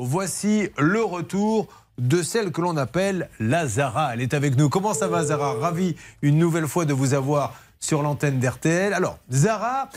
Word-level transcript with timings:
voici 0.00 0.70
le 0.78 1.02
retour 1.04 1.68
de 1.98 2.22
celle 2.22 2.50
que 2.50 2.62
l'on 2.62 2.76
appelle 2.76 3.28
la 3.38 3.66
Zara. 3.66 4.14
Elle 4.14 4.22
est 4.22 4.34
avec 4.34 4.56
nous. 4.56 4.70
Comment 4.70 4.94
ça 4.94 5.06
va 5.06 5.24
Zara? 5.24 5.52
Ravi 5.52 5.94
une 6.22 6.38
nouvelle 6.38 6.66
fois 6.66 6.86
de 6.86 6.94
vous 6.94 7.12
avoir 7.12 7.54
sur 7.78 8.02
l'antenne 8.02 8.38
d'RTL. 8.40 8.94
Alors, 8.94 9.18
Zara, 9.30 9.90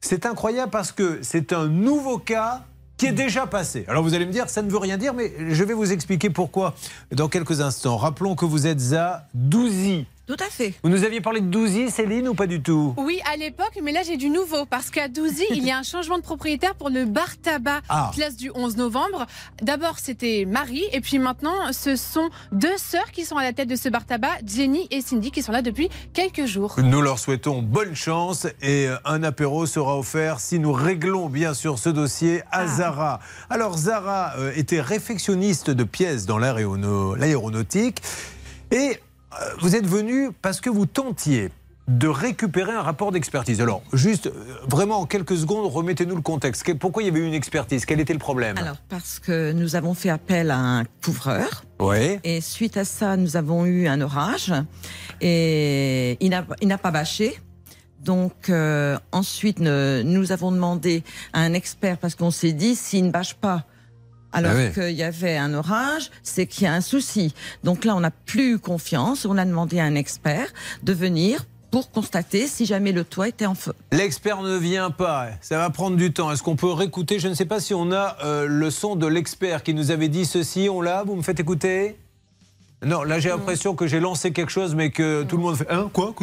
c'est 0.00 0.26
incroyable 0.26 0.70
parce 0.70 0.90
que 0.90 1.20
c'est 1.22 1.52
un 1.52 1.66
nouveau 1.66 2.18
cas 2.18 2.62
qui 2.96 3.06
est 3.06 3.12
déjà 3.12 3.46
passé. 3.46 3.84
Alors 3.88 4.02
vous 4.02 4.14
allez 4.14 4.26
me 4.26 4.32
dire, 4.32 4.48
ça 4.48 4.62
ne 4.62 4.70
veut 4.70 4.78
rien 4.78 4.96
dire, 4.96 5.14
mais 5.14 5.32
je 5.50 5.64
vais 5.64 5.74
vous 5.74 5.92
expliquer 5.92 6.30
pourquoi 6.30 6.74
dans 7.12 7.28
quelques 7.28 7.60
instants. 7.60 7.96
Rappelons 7.96 8.34
que 8.36 8.44
vous 8.44 8.66
êtes 8.66 8.92
à 8.92 9.26
Douzy, 9.34 10.06
tout 10.26 10.36
à 10.40 10.50
fait. 10.50 10.74
Vous 10.82 10.88
nous 10.88 11.04
aviez 11.04 11.20
parlé 11.20 11.40
de 11.40 11.46
Douzy, 11.46 11.90
Céline, 11.90 12.28
ou 12.28 12.34
pas 12.34 12.46
du 12.46 12.62
tout? 12.62 12.94
Oui, 12.96 13.20
à 13.30 13.36
l'époque, 13.36 13.78
mais 13.82 13.92
là 13.92 14.00
j'ai 14.04 14.16
du 14.16 14.30
nouveau 14.30 14.64
parce 14.64 14.90
qu'à 14.90 15.08
Douzy, 15.08 15.44
il 15.50 15.64
y 15.64 15.70
a 15.70 15.78
un 15.78 15.82
changement 15.82 16.16
de 16.16 16.22
propriétaire 16.22 16.74
pour 16.74 16.88
le 16.88 17.04
bar 17.04 17.36
tabac 17.42 17.82
ah. 17.88 18.10
classe 18.14 18.36
du 18.36 18.50
11 18.54 18.76
novembre. 18.76 19.26
D'abord, 19.62 19.98
c'était 19.98 20.46
Marie, 20.46 20.84
et 20.92 21.00
puis 21.00 21.18
maintenant, 21.18 21.72
ce 21.72 21.96
sont 21.96 22.30
deux 22.52 22.76
sœurs 22.78 23.10
qui 23.12 23.24
sont 23.24 23.36
à 23.36 23.42
la 23.42 23.52
tête 23.52 23.68
de 23.68 23.76
ce 23.76 23.88
bar 23.88 24.06
tabac, 24.06 24.38
Jenny 24.46 24.88
et 24.90 25.00
Cindy, 25.00 25.30
qui 25.30 25.42
sont 25.42 25.52
là 25.52 25.62
depuis 25.62 25.90
quelques 26.12 26.46
jours. 26.46 26.76
Nous 26.78 27.02
leur 27.02 27.18
souhaitons 27.18 27.62
bonne 27.62 27.94
chance 27.94 28.46
et 28.62 28.88
un 29.04 29.22
apéro 29.22 29.66
sera 29.66 29.98
offert 29.98 30.40
si 30.40 30.58
nous 30.58 30.72
réglons 30.72 31.28
bien 31.28 31.54
sûr 31.54 31.78
ce 31.78 31.90
dossier 31.90 32.40
à 32.50 32.60
ah. 32.60 32.66
Zara. 32.66 33.20
Alors, 33.50 33.76
Zara 33.76 34.34
euh, 34.38 34.52
était 34.56 34.80
réfectionniste 34.80 35.70
de 35.70 35.84
pièces 35.84 36.26
dans 36.26 36.38
l'aéronautique 36.38 38.00
et 38.70 38.76
euh, 38.76 38.94
vous 39.60 39.76
êtes 39.76 39.86
venu 39.86 40.30
parce 40.42 40.60
que 40.60 40.70
vous 40.70 40.86
tentiez 40.86 41.50
de 41.88 42.08
récupérer 42.08 42.72
un 42.72 42.82
rapport 42.82 43.12
d'expertise. 43.12 43.60
Alors, 43.60 43.82
juste, 43.92 44.26
euh, 44.26 44.32
vraiment 44.66 45.00
en 45.00 45.06
quelques 45.06 45.36
secondes, 45.36 45.70
remettez-nous 45.70 46.16
le 46.16 46.22
contexte. 46.22 46.72
Pourquoi 46.78 47.02
il 47.02 47.06
y 47.06 47.08
avait 47.10 47.20
eu 47.20 47.26
une 47.26 47.34
expertise? 47.34 47.84
Quel 47.84 48.00
était 48.00 48.14
le 48.14 48.18
problème? 48.18 48.56
Alors, 48.56 48.78
parce 48.88 49.18
que 49.18 49.52
nous 49.52 49.76
avons 49.76 49.92
fait 49.92 50.08
appel 50.08 50.50
à 50.50 50.58
un 50.58 50.84
couvreur. 51.04 51.64
Oui. 51.80 52.18
Et 52.24 52.40
suite 52.40 52.76
à 52.76 52.84
ça, 52.84 53.16
nous 53.16 53.36
avons 53.36 53.66
eu 53.66 53.86
un 53.86 54.00
orage. 54.00 54.52
Et 55.20 56.16
il 56.20 56.30
n'a 56.30 56.78
pas 56.78 56.90
bâché. 56.90 57.38
Donc 58.02 58.50
euh, 58.50 58.98
ensuite, 59.12 59.60
nous 59.60 60.32
avons 60.32 60.52
demandé 60.52 61.02
à 61.32 61.40
un 61.40 61.54
expert 61.54 61.96
parce 61.96 62.14
qu'on 62.14 62.30
s'est 62.30 62.52
dit 62.52 62.76
s'il 62.76 63.06
ne 63.06 63.10
bâche 63.10 63.34
pas 63.34 63.64
alors 64.34 64.52
ah 64.56 64.70
qu'il 64.70 64.90
y 64.90 65.02
avait 65.02 65.36
un 65.36 65.54
orage, 65.54 66.10
c'est 66.22 66.46
qu'il 66.46 66.64
y 66.64 66.66
a 66.66 66.74
un 66.74 66.80
souci. 66.80 67.34
Donc 67.62 67.84
là, 67.84 67.94
on 67.96 68.00
n'a 68.00 68.10
plus 68.10 68.58
confiance. 68.58 69.24
On 69.24 69.38
a 69.38 69.44
demandé 69.44 69.78
à 69.78 69.84
un 69.84 69.94
expert 69.94 70.52
de 70.82 70.92
venir 70.92 71.44
pour 71.70 71.90
constater 71.90 72.46
si 72.46 72.66
jamais 72.66 72.92
le 72.92 73.02
toit 73.02 73.26
était 73.26 73.46
en 73.46 73.56
feu. 73.56 73.74
L'expert 73.90 74.42
ne 74.42 74.56
vient 74.56 74.90
pas, 74.90 75.30
ça 75.40 75.58
va 75.58 75.70
prendre 75.70 75.96
du 75.96 76.12
temps. 76.12 76.30
Est-ce 76.30 76.42
qu'on 76.42 76.54
peut 76.54 76.70
réécouter? 76.70 77.18
Je 77.18 77.26
ne 77.26 77.34
sais 77.34 77.46
pas 77.46 77.58
si 77.58 77.74
on 77.74 77.90
a 77.90 78.16
euh, 78.24 78.46
le 78.46 78.70
son 78.70 78.94
de 78.94 79.08
l'expert 79.08 79.64
qui 79.64 79.74
nous 79.74 79.90
avait 79.90 80.06
dit 80.06 80.24
ceci, 80.24 80.68
on 80.70 80.80
l'a, 80.80 81.02
vous 81.02 81.16
me 81.16 81.22
faites 81.22 81.40
écouter? 81.40 81.96
Non, 82.86 83.02
là 83.02 83.18
j'ai 83.18 83.28
l'impression 83.28 83.74
que 83.74 83.86
j'ai 83.86 84.00
lancé 84.00 84.32
quelque 84.32 84.50
chose, 84.52 84.74
mais 84.74 84.90
que 84.90 85.22
tout 85.24 85.36
le 85.36 85.42
monde 85.42 85.56
fait 85.56 85.70
Hein 85.70 85.90
Quoi 85.92 86.14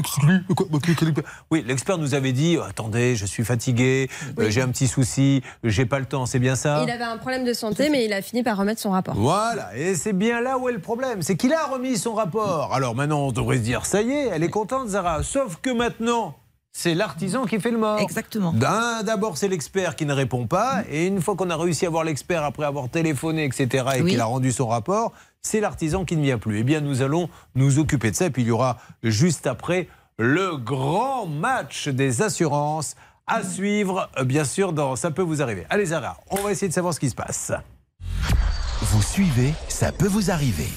Oui, 1.51 1.63
l'expert 1.67 1.97
nous 1.97 2.13
avait 2.13 2.31
dit 2.31 2.57
Attendez, 2.57 3.15
je 3.15 3.25
suis 3.25 3.43
fatigué, 3.43 4.09
euh, 4.39 4.49
j'ai 4.49 4.61
un 4.61 4.69
petit 4.69 4.87
souci, 4.87 5.41
j'ai 5.63 5.85
pas 5.85 5.99
le 5.99 6.05
temps, 6.05 6.25
c'est 6.25 6.39
bien 6.39 6.55
ça? 6.55 6.81
Il 6.83 6.89
avait 6.91 7.03
un 7.03 7.17
problème 7.17 7.43
de 7.43 7.53
santé, 7.53 7.89
mais 7.89 8.05
il 8.05 8.13
a 8.13 8.21
fini 8.21 8.43
par 8.43 8.57
remettre 8.57 8.81
son 8.81 8.91
rapport. 8.91 9.15
Voilà, 9.15 9.75
et 9.75 9.95
c'est 9.95 10.13
bien 10.13 10.41
là 10.41 10.57
où 10.57 10.69
est 10.69 10.73
le 10.73 10.79
problème 10.79 11.21
c'est 11.21 11.35
qu'il 11.37 11.53
a 11.53 11.65
remis 11.65 11.97
son 11.97 12.13
rapport. 12.13 12.73
Alors 12.73 12.95
maintenant, 12.95 13.27
on 13.27 13.31
devrait 13.31 13.57
se 13.57 13.61
dire 13.61 13.85
Ça 13.85 14.01
y 14.01 14.11
est, 14.11 14.27
elle 14.33 14.43
est 14.43 14.49
contente, 14.49 14.89
Zara. 14.89 15.23
Sauf 15.23 15.57
que 15.61 15.69
maintenant, 15.69 16.35
c'est 16.73 16.95
l'artisan 16.95 17.45
qui 17.45 17.59
fait 17.59 17.71
le 17.71 17.77
mort. 17.77 17.99
Exactement. 17.99 18.53
D'abord, 18.53 19.37
c'est 19.37 19.47
l'expert 19.47 19.95
qui 19.95 20.05
ne 20.05 20.13
répond 20.13 20.47
pas. 20.47 20.83
Et 20.89 21.05
une 21.05 21.21
fois 21.21 21.35
qu'on 21.35 21.49
a 21.49 21.57
réussi 21.57 21.85
à 21.85 21.89
voir 21.89 22.03
l'expert 22.03 22.43
après 22.43 22.65
avoir 22.65 22.89
téléphoné, 22.89 23.45
etc., 23.45 23.85
et 23.97 24.05
qu'il 24.05 24.21
a 24.21 24.25
rendu 24.25 24.51
son 24.51 24.67
rapport, 24.67 25.11
c'est 25.41 25.59
l'artisan 25.59 26.05
qui 26.05 26.15
ne 26.15 26.23
vient 26.23 26.37
plus. 26.37 26.59
Eh 26.59 26.63
bien, 26.63 26.79
nous 26.81 27.01
allons 27.01 27.29
nous 27.55 27.79
occuper 27.79 28.11
de 28.11 28.15
ça. 28.15 28.25
Et 28.27 28.29
puis, 28.29 28.43
il 28.43 28.47
y 28.47 28.51
aura 28.51 28.77
juste 29.03 29.47
après 29.47 29.87
le 30.17 30.55
grand 30.55 31.25
match 31.25 31.87
des 31.87 32.21
assurances 32.21 32.95
à 33.27 33.43
suivre, 33.43 34.09
bien 34.25 34.43
sûr, 34.43 34.73
dans 34.73 34.95
Ça 34.95 35.11
peut 35.11 35.21
vous 35.21 35.41
arriver. 35.41 35.65
Allez, 35.69 35.87
Zara, 35.87 36.17
on 36.29 36.41
va 36.41 36.51
essayer 36.51 36.67
de 36.69 36.73
savoir 36.73 36.93
ce 36.93 36.99
qui 36.99 37.09
se 37.09 37.15
passe. 37.15 37.51
Vous 38.81 39.01
suivez, 39.01 39.53
ça 39.67 39.91
peut 39.91 40.07
vous 40.07 40.31
arriver. 40.31 40.69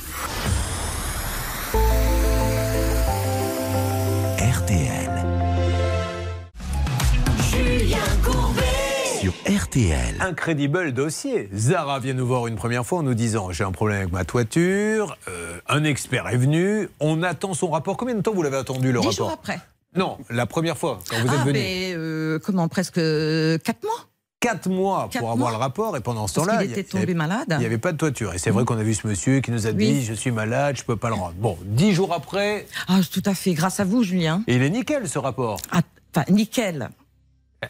RTL. 9.46 10.16
Incredible 10.20 10.92
dossier. 10.92 11.50
Zara 11.54 12.00
vient 12.00 12.14
nous 12.14 12.26
voir 12.26 12.46
une 12.46 12.56
première 12.56 12.86
fois 12.86 13.00
en 13.00 13.02
nous 13.02 13.14
disant 13.14 13.50
j'ai 13.50 13.64
un 13.64 13.72
problème 13.72 13.98
avec 13.98 14.12
ma 14.12 14.24
toiture. 14.24 15.18
Euh, 15.28 15.58
un 15.68 15.84
expert 15.84 16.28
est 16.28 16.38
venu. 16.38 16.88
On 16.98 17.22
attend 17.22 17.52
son 17.52 17.68
rapport. 17.70 17.98
Combien 17.98 18.14
de 18.14 18.22
temps 18.22 18.32
vous 18.32 18.42
l'avez 18.42 18.56
attendu 18.56 18.90
le 18.90 19.00
rapport 19.00 19.12
jours 19.12 19.30
après. 19.30 19.60
Non, 19.96 20.16
la 20.30 20.46
première 20.46 20.78
fois 20.78 20.98
quand 21.10 21.16
vous 21.18 21.26
êtes 21.26 21.40
ah, 21.40 21.44
venu. 21.44 21.58
Mais 21.58 21.92
euh, 21.94 22.38
comment 22.38 22.68
presque 22.68 22.94
quatre 22.94 23.82
mois. 23.82 24.08
Quatre 24.40 24.68
mois 24.68 25.10
pour 25.10 25.30
avoir 25.30 25.50
le 25.50 25.56
rapport 25.56 25.96
et 25.96 26.00
pendant 26.00 26.26
ce 26.26 26.34
temps-là, 26.36 26.64
il 26.64 26.70
était 26.70 26.84
tombé 26.84 27.14
malade. 27.14 27.46
Il 27.50 27.58
n'y 27.58 27.66
avait 27.66 27.78
pas 27.78 27.92
de 27.92 27.98
toiture. 27.98 28.32
Et 28.34 28.38
c'est 28.38 28.50
vrai 28.50 28.64
qu'on 28.64 28.78
a 28.78 28.82
vu 28.82 28.94
ce 28.94 29.06
monsieur 29.06 29.40
qui 29.40 29.50
nous 29.50 29.66
a 29.66 29.72
dit 29.72 30.02
je 30.04 30.14
suis 30.14 30.30
malade, 30.30 30.76
je 30.78 30.84
peux 30.84 30.96
pas 30.96 31.08
le 31.08 31.14
rendre. 31.14 31.34
Bon, 31.36 31.58
dix 31.64 31.92
jours 31.92 32.14
après. 32.14 32.66
Ah, 32.88 33.00
tout 33.12 33.22
à 33.26 33.34
fait. 33.34 33.52
Grâce 33.52 33.78
à 33.80 33.84
vous, 33.84 34.02
Julien. 34.02 34.42
Et 34.46 34.56
il 34.56 34.62
est 34.62 34.70
nickel 34.70 35.06
ce 35.06 35.18
rapport. 35.18 35.60
Ah, 35.70 35.80
enfin, 36.14 36.24
nickel. 36.30 36.88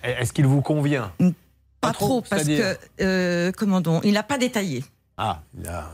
Est-ce 0.02 0.32
qu'il 0.32 0.46
vous 0.46 0.62
convient? 0.62 1.12
Pas, 1.86 1.92
trop, 1.92 2.20
parce 2.22 2.44
que, 2.44 2.76
euh, 3.00 3.52
comment 3.56 3.82
il 4.02 4.12
n'a 4.12 4.22
pas 4.22 4.38
détaillé. 4.38 4.84
Ah, 5.16 5.42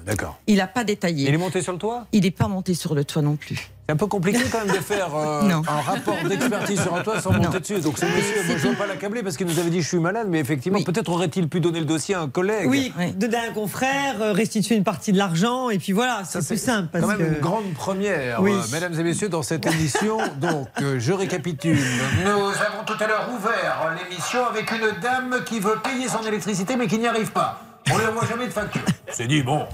d'accord. 0.05 0.39
Il 0.47 0.57
n'a 0.57 0.67
pas 0.67 0.85
détaillé. 0.85 1.29
Il 1.29 1.35
est 1.35 1.39
monté 1.39 1.61
sur 1.61 1.73
le 1.73 1.79
toit? 1.79 2.07
Il 2.13 2.23
n'est 2.23 2.31
pas 2.31 2.49
monté 2.49 2.75
sur 2.75 2.95
le 2.95 3.05
toit 3.05 3.23
non 3.23 3.37
plus. 3.37 3.71
C'est 3.91 3.95
un 3.95 3.97
peu 3.97 4.07
compliqué 4.07 4.39
quand 4.53 4.65
même 4.65 4.77
de 4.77 4.81
faire 4.81 5.13
euh, 5.17 5.43
un 5.67 5.81
rapport 5.81 6.17
d'expertise 6.23 6.81
sur 6.81 6.95
un 6.95 7.03
toit 7.03 7.21
sans 7.21 7.33
monter 7.33 7.59
dessus. 7.59 7.81
Donc 7.81 7.99
ce 7.99 8.05
monsieur, 8.05 8.57
je 8.57 8.67
ne 8.67 8.71
veux 8.71 8.79
pas 8.79 8.87
l'accabler 8.87 9.25
parce 9.25 9.37
qu'il 9.37 9.49
nous 9.49 9.59
avait 9.59 9.71
dit 9.71 9.83
je 9.83 9.89
suis 9.89 9.99
malade, 9.99 10.29
mais 10.31 10.39
effectivement, 10.39 10.81
peut-être 10.81 11.09
aurait-il 11.09 11.49
pu 11.49 11.59
donner 11.59 11.81
le 11.81 11.87
dossier 11.87 12.15
à 12.15 12.21
un 12.21 12.29
collègue. 12.29 12.69
Oui, 12.69 12.93
donner 13.17 13.37
à 13.37 13.51
un 13.51 13.53
confrère, 13.53 14.23
euh, 14.23 14.33
restituer 14.33 14.77
une 14.77 14.85
partie 14.85 15.11
de 15.11 15.19
l'argent, 15.19 15.71
et 15.71 15.79
puis 15.79 15.91
voilà, 15.91 16.23
c'est 16.25 16.47
plus 16.47 16.63
simple. 16.63 16.89
C'est 16.95 17.01
quand 17.01 17.09
même 17.09 17.35
une 17.35 17.41
grande 17.41 17.75
première, 17.75 18.41
euh, 18.41 18.63
mesdames 18.71 18.95
et 18.97 19.03
messieurs, 19.03 19.29
dans 19.29 19.43
cette 19.43 19.67
émission. 19.67 20.19
Donc, 20.41 20.69
je 20.99 21.13
récapitule. 21.13 21.77
Nous 22.25 22.31
avons 22.31 22.85
tout 22.87 23.03
à 23.03 23.09
l'heure 23.09 23.29
ouvert 23.35 23.97
l'émission 24.01 24.47
avec 24.47 24.71
une 24.71 25.01
dame 25.03 25.43
qui 25.45 25.59
veut 25.59 25.79
payer 25.83 26.07
son 26.07 26.25
électricité, 26.29 26.77
mais 26.77 26.87
qui 26.87 26.99
n'y 26.99 27.09
arrive 27.09 27.33
pas. 27.33 27.61
On 27.89 27.95
ne 27.95 28.01
lui 28.01 28.07
envoie 28.07 28.27
jamais 28.27 28.47
de 28.47 28.53
facture. 28.53 28.83
C'est 29.09 29.27
dit, 29.27 29.43
bon, 29.43 29.67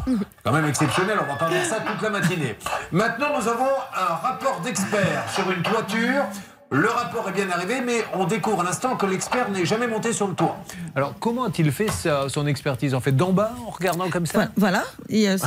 quand 0.44 0.52
même 0.52 0.66
exceptionnel, 0.66 1.18
on 1.20 1.26
va 1.26 1.36
pas 1.36 1.48
faire 1.50 1.64
ça 1.66 1.80
toute 1.80 2.00
la 2.02 2.10
matinée. 2.10 2.56
Maintenant, 2.92 3.38
nous 3.38 3.48
avons 3.48 3.68
un 3.94 4.14
rapport 4.14 4.60
d'expert 4.60 5.28
sur 5.30 5.50
une 5.50 5.62
toiture 5.62 6.24
le 6.70 6.88
rapport 6.88 7.28
est 7.28 7.32
bien 7.32 7.48
arrivé, 7.50 7.80
mais 7.80 8.04
on 8.12 8.24
découvre 8.24 8.62
à 8.62 8.64
l'instant 8.64 8.96
que 8.96 9.06
l'expert 9.06 9.50
n'est 9.50 9.64
jamais 9.64 9.86
monté 9.86 10.12
sur 10.12 10.26
le 10.26 10.34
toit. 10.34 10.56
Alors, 10.96 11.14
comment 11.20 11.44
a-t-il 11.44 11.70
fait 11.70 11.86
son 12.28 12.46
expertise 12.46 12.92
En 12.94 13.00
fait, 13.00 13.12
d'en 13.12 13.32
bas, 13.32 13.54
en 13.66 13.70
regardant 13.70 14.10
comme 14.10 14.26
ça 14.26 14.48
Voilà. 14.56 14.84
Euh, 15.12 15.38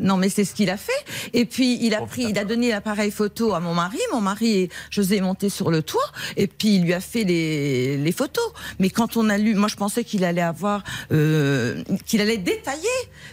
non, 0.00 0.16
mais 0.16 0.28
c'est 0.28 0.44
ce 0.44 0.52
qu'il 0.52 0.70
a 0.70 0.76
fait. 0.76 0.92
Et 1.32 1.44
puis, 1.44 1.78
il 1.80 1.94
a 1.94 2.00
oh, 2.02 2.06
pris, 2.06 2.24
il 2.24 2.38
a 2.38 2.44
donné 2.44 2.70
l'appareil 2.70 3.12
photo 3.12 3.54
à 3.54 3.60
mon 3.60 3.72
mari. 3.72 3.98
Mon 4.12 4.20
mari, 4.20 4.68
José, 4.90 5.18
est 5.18 5.20
monté 5.20 5.48
sur 5.48 5.70
le 5.70 5.82
toit. 5.82 6.10
Et 6.36 6.48
puis, 6.48 6.76
il 6.76 6.82
lui 6.82 6.92
a 6.92 7.00
fait 7.00 7.22
les, 7.22 8.12
photos. 8.12 8.52
Mais 8.80 8.90
quand 8.90 9.16
on 9.16 9.30
a 9.30 9.38
lu, 9.38 9.54
moi, 9.54 9.68
je 9.68 9.76
pensais 9.76 10.02
qu'il 10.02 10.24
allait 10.24 10.42
avoir, 10.42 10.82
euh, 11.12 11.82
qu'il 12.04 12.20
allait 12.20 12.38
détailler. 12.38 12.88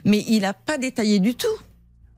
Mais 0.06 0.24
il 0.28 0.42
n'a 0.42 0.54
pas 0.54 0.78
détaillé 0.78 1.20
du 1.20 1.34
tout. 1.34 1.48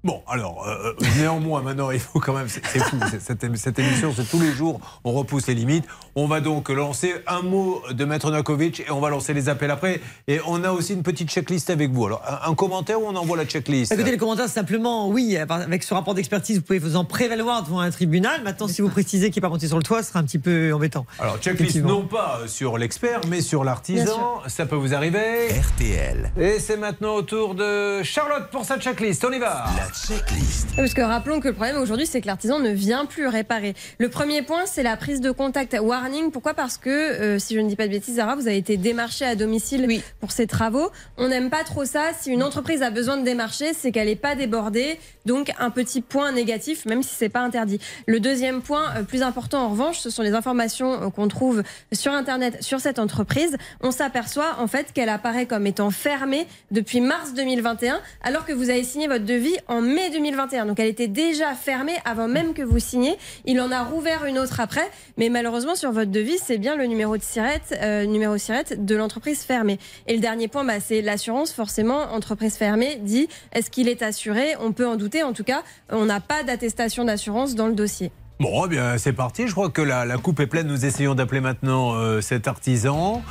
Bon, 0.03 0.21
alors, 0.27 0.67
euh, 0.67 0.89
euh, 0.89 1.05
néanmoins, 1.17 1.61
maintenant, 1.61 1.89
il 1.89 1.99
faut 1.99 2.19
quand 2.19 2.33
même. 2.33 2.49
C'est 2.49 2.79
fou, 2.79 2.97
cette, 3.09 3.55
cette, 3.55 3.79
émission, 3.79 4.13
c'est 4.13 4.29
tous 4.29 4.41
les 4.41 4.51
jours, 4.51 4.81
on 5.05 5.13
repousse 5.13 5.47
les 5.47 5.53
limites. 5.53 5.85
On 6.15 6.27
va 6.27 6.41
donc 6.41 6.67
lancer 6.67 7.13
un 7.25 7.41
mot 7.41 7.81
de 7.89 8.03
Maître 8.03 8.29
Nakovic 8.29 8.81
et 8.81 8.91
on 8.91 8.99
va 8.99 9.09
lancer 9.09 9.33
les 9.33 9.47
appels 9.47 9.71
après. 9.71 10.01
Et 10.27 10.41
on 10.45 10.65
a 10.65 10.71
aussi 10.71 10.91
une 10.91 11.03
petite 11.03 11.29
checklist 11.29 11.69
avec 11.69 11.91
vous. 11.91 12.05
Alors, 12.05 12.21
un, 12.45 12.53
commentaire 12.53 13.01
ou 13.01 13.05
on 13.05 13.15
envoie 13.15 13.37
la 13.37 13.45
checklist 13.45 13.93
Écoutez, 13.93 14.11
les 14.11 14.17
commentaires, 14.17 14.49
simplement, 14.49 15.07
oui, 15.07 15.37
avec 15.37 15.83
ce 15.83 15.93
rapport 15.93 16.13
d'expertise, 16.13 16.57
vous 16.57 16.63
pouvez 16.63 16.79
vous 16.79 16.97
en 16.97 17.05
prévaloir 17.05 17.63
devant 17.63 17.79
un 17.79 17.89
tribunal. 17.89 18.43
Maintenant, 18.43 18.67
si 18.67 18.81
vous 18.81 18.89
précisez 18.89 19.31
qu'il 19.31 19.39
n'est 19.39 19.47
pas 19.47 19.53
monté 19.53 19.69
sur 19.69 19.77
le 19.77 19.83
toit, 19.83 20.03
ce 20.03 20.09
sera 20.09 20.19
un 20.19 20.25
petit 20.25 20.37
peu 20.37 20.73
embêtant. 20.73 21.05
Alors, 21.17 21.37
checklist, 21.37 21.77
non 21.77 22.05
pas 22.07 22.41
sur 22.47 22.77
l'expert, 22.77 23.21
mais 23.29 23.39
sur 23.39 23.63
l'artisan. 23.63 24.41
Ça 24.47 24.65
peut 24.65 24.75
vous 24.75 24.93
arriver. 24.93 25.47
RTL. 25.47 26.33
Et 26.37 26.59
c'est 26.59 26.77
maintenant 26.77 27.15
au 27.15 27.21
tour 27.21 27.55
de 27.55 28.03
Charlotte 28.03 28.49
pour 28.51 28.65
sa 28.65 28.77
checklist. 28.77 29.23
On 29.23 29.31
y 29.31 29.39
va. 29.39 29.63
La 29.77 29.92
checklist. 29.93 30.75
Parce 30.75 30.93
que 30.93 31.01
rappelons 31.01 31.39
que 31.39 31.47
le 31.47 31.53
problème 31.53 31.77
aujourd'hui, 31.77 32.05
c'est 32.05 32.21
que 32.21 32.27
l'artisan 32.27 32.59
ne 32.59 32.69
vient 32.69 33.05
plus 33.05 33.27
réparer. 33.27 33.75
Le 33.99 34.09
premier 34.09 34.41
point, 34.41 34.65
c'est 34.65 34.83
la 34.83 34.97
prise 34.97 35.21
de 35.21 35.31
contact. 35.31 35.77
Warning, 35.79 36.31
pourquoi? 36.31 36.53
Parce 36.53 36.77
que, 36.77 36.89
euh, 36.89 37.39
si 37.39 37.55
je 37.55 37.59
ne 37.59 37.69
dis 37.69 37.75
pas 37.75 37.87
de 37.87 37.91
bêtises, 37.91 38.15
Zara, 38.15 38.35
vous 38.35 38.47
avez 38.47 38.57
été 38.57 38.77
démarché 38.77 39.25
à 39.25 39.35
domicile 39.35 40.01
pour 40.19 40.31
ces 40.31 40.47
travaux. 40.47 40.89
On 41.17 41.27
n'aime 41.27 41.49
pas 41.49 41.63
trop 41.63 41.85
ça. 41.85 42.11
Si 42.19 42.31
une 42.31 42.43
entreprise 42.43 42.81
a 42.81 42.89
besoin 42.89 43.17
de 43.17 43.23
démarcher, 43.23 43.73
c'est 43.73 43.91
qu'elle 43.91 44.07
n'est 44.07 44.15
pas 44.15 44.35
débordée. 44.35 44.99
Donc, 45.25 45.51
un 45.59 45.69
petit 45.69 46.01
point 46.01 46.31
négatif, 46.31 46.85
même 46.85 47.03
si 47.03 47.13
c'est 47.15 47.29
pas 47.29 47.41
interdit. 47.41 47.79
Le 48.07 48.19
deuxième 48.19 48.61
point, 48.61 48.95
euh, 48.97 49.03
plus 49.03 49.21
important 49.21 49.65
en 49.65 49.69
revanche, 49.69 49.99
ce 49.99 50.09
sont 50.09 50.23
les 50.23 50.33
informations 50.33 51.03
euh, 51.03 51.09
qu'on 51.09 51.27
trouve 51.27 51.63
sur 51.91 52.11
Internet 52.13 52.63
sur 52.63 52.79
cette 52.79 52.99
entreprise. 52.99 53.57
On 53.81 53.91
s'aperçoit 53.91 54.55
en 54.59 54.67
fait 54.67 54.93
qu'elle 54.93 55.09
apparaît 55.09 55.45
comme 55.45 55.67
étant 55.67 55.91
fermée 55.91 56.47
depuis 56.71 57.01
mars 57.01 57.33
2021, 57.33 58.01
alors 58.23 58.45
que 58.45 58.53
vous 58.53 58.69
avez 58.69 58.83
signé 58.83 59.07
votre 59.07 59.25
devis 59.25 59.55
en 59.67 59.82
mai 59.83 60.09
2021. 60.09 60.65
Donc, 60.65 60.79
elle 60.79 60.87
était 60.87 61.07
déjà 61.07 61.53
fermée 61.53 61.95
avant 62.05 62.27
même 62.27 62.53
que 62.53 62.61
vous 62.61 62.79
signiez. 62.79 63.17
Il 63.45 63.61
en 63.61 63.71
a 63.71 63.83
rouvert 63.83 64.25
une 64.25 64.39
autre 64.39 64.59
après, 64.59 64.89
mais 65.17 65.29
malheureusement 65.29 65.75
sur 65.75 65.91
votre 65.91 66.11
devis, 66.11 66.37
c'est 66.43 66.57
bien 66.57 66.75
le 66.75 66.85
numéro 66.85 67.17
de 67.17 67.23
sirette, 67.23 67.77
euh, 67.81 68.05
numéro 68.05 68.35
de 68.35 68.95
l'entreprise 68.95 69.43
fermée. 69.43 69.79
Et 70.07 70.13
le 70.15 70.19
dernier 70.19 70.47
point, 70.47 70.63
bah, 70.63 70.79
c'est 70.79 71.01
l'assurance. 71.01 71.53
Forcément, 71.53 72.13
entreprise 72.13 72.55
fermée 72.55 72.97
dit 73.01 73.27
est-ce 73.51 73.69
qu'il 73.69 73.87
est 73.87 74.01
assuré? 74.01 74.55
On 74.59 74.71
peut 74.71 74.87
en 74.87 74.95
douter. 74.95 75.23
En 75.23 75.33
tout 75.33 75.43
cas, 75.43 75.63
on 75.89 76.05
n'a 76.05 76.19
pas 76.19 76.43
d'attestation 76.43 77.05
d'assurance 77.05 77.55
dans 77.55 77.67
le 77.67 77.73
dossier. 77.73 78.11
Bon, 78.39 78.65
eh 78.65 78.69
bien, 78.69 78.97
c'est 78.97 79.13
parti. 79.13 79.47
Je 79.47 79.51
crois 79.51 79.69
que 79.69 79.81
la, 79.81 80.05
coupe 80.17 80.39
est 80.39 80.47
pleine. 80.47 80.67
Nous 80.67 80.85
essayons 80.85 81.15
d'appeler 81.15 81.41
maintenant 81.41 81.93
euh, 81.93 82.21
cet 82.21 82.47
artisan 82.47 83.21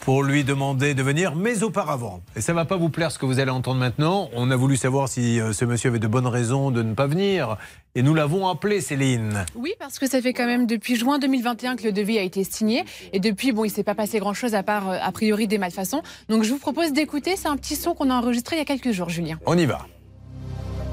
pour 0.00 0.22
lui 0.22 0.44
demander 0.44 0.94
de 0.94 1.02
venir, 1.02 1.34
mais 1.34 1.62
auparavant. 1.62 2.22
Et 2.34 2.40
ça 2.40 2.52
ne 2.52 2.56
va 2.56 2.64
pas 2.64 2.76
vous 2.76 2.88
plaire 2.88 3.10
ce 3.10 3.18
que 3.18 3.26
vous 3.26 3.38
allez 3.38 3.50
entendre 3.50 3.80
maintenant. 3.80 4.28
On 4.34 4.50
a 4.50 4.56
voulu 4.56 4.76
savoir 4.76 5.08
si 5.08 5.40
euh, 5.40 5.52
ce 5.52 5.64
monsieur 5.64 5.90
avait 5.90 5.98
de 5.98 6.06
bonnes 6.06 6.26
raisons 6.26 6.70
de 6.70 6.82
ne 6.82 6.94
pas 6.94 7.06
venir. 7.06 7.56
Et 7.94 8.02
nous 8.02 8.14
l'avons 8.14 8.46
appelé, 8.46 8.80
Céline. 8.80 9.44
Oui, 9.54 9.72
parce 9.78 9.98
que 9.98 10.06
ça 10.06 10.20
fait 10.20 10.32
quand 10.32 10.46
même 10.46 10.66
depuis 10.66 10.96
juin 10.96 11.18
2021 11.18 11.76
que 11.76 11.84
le 11.84 11.92
devis 11.92 12.18
a 12.18 12.22
été 12.22 12.44
signé. 12.44 12.84
Et 13.12 13.20
depuis, 13.20 13.52
bon, 13.52 13.64
il 13.64 13.68
ne 13.68 13.72
s'est 13.74 13.84
pas 13.84 13.94
passé 13.94 14.18
grand-chose 14.18 14.54
à 14.54 14.62
part, 14.62 14.90
euh, 14.90 14.98
a 15.00 15.12
priori, 15.12 15.46
des 15.46 15.58
malfaçons. 15.58 16.02
Donc 16.28 16.42
je 16.42 16.50
vous 16.50 16.58
propose 16.58 16.92
d'écouter. 16.92 17.36
C'est 17.36 17.48
un 17.48 17.56
petit 17.56 17.76
son 17.76 17.94
qu'on 17.94 18.10
a 18.10 18.14
enregistré 18.14 18.56
il 18.56 18.58
y 18.58 18.62
a 18.62 18.66
quelques 18.66 18.92
jours, 18.92 19.08
Julien. 19.08 19.38
On 19.46 19.56
y 19.56 19.66
va. 19.66 19.86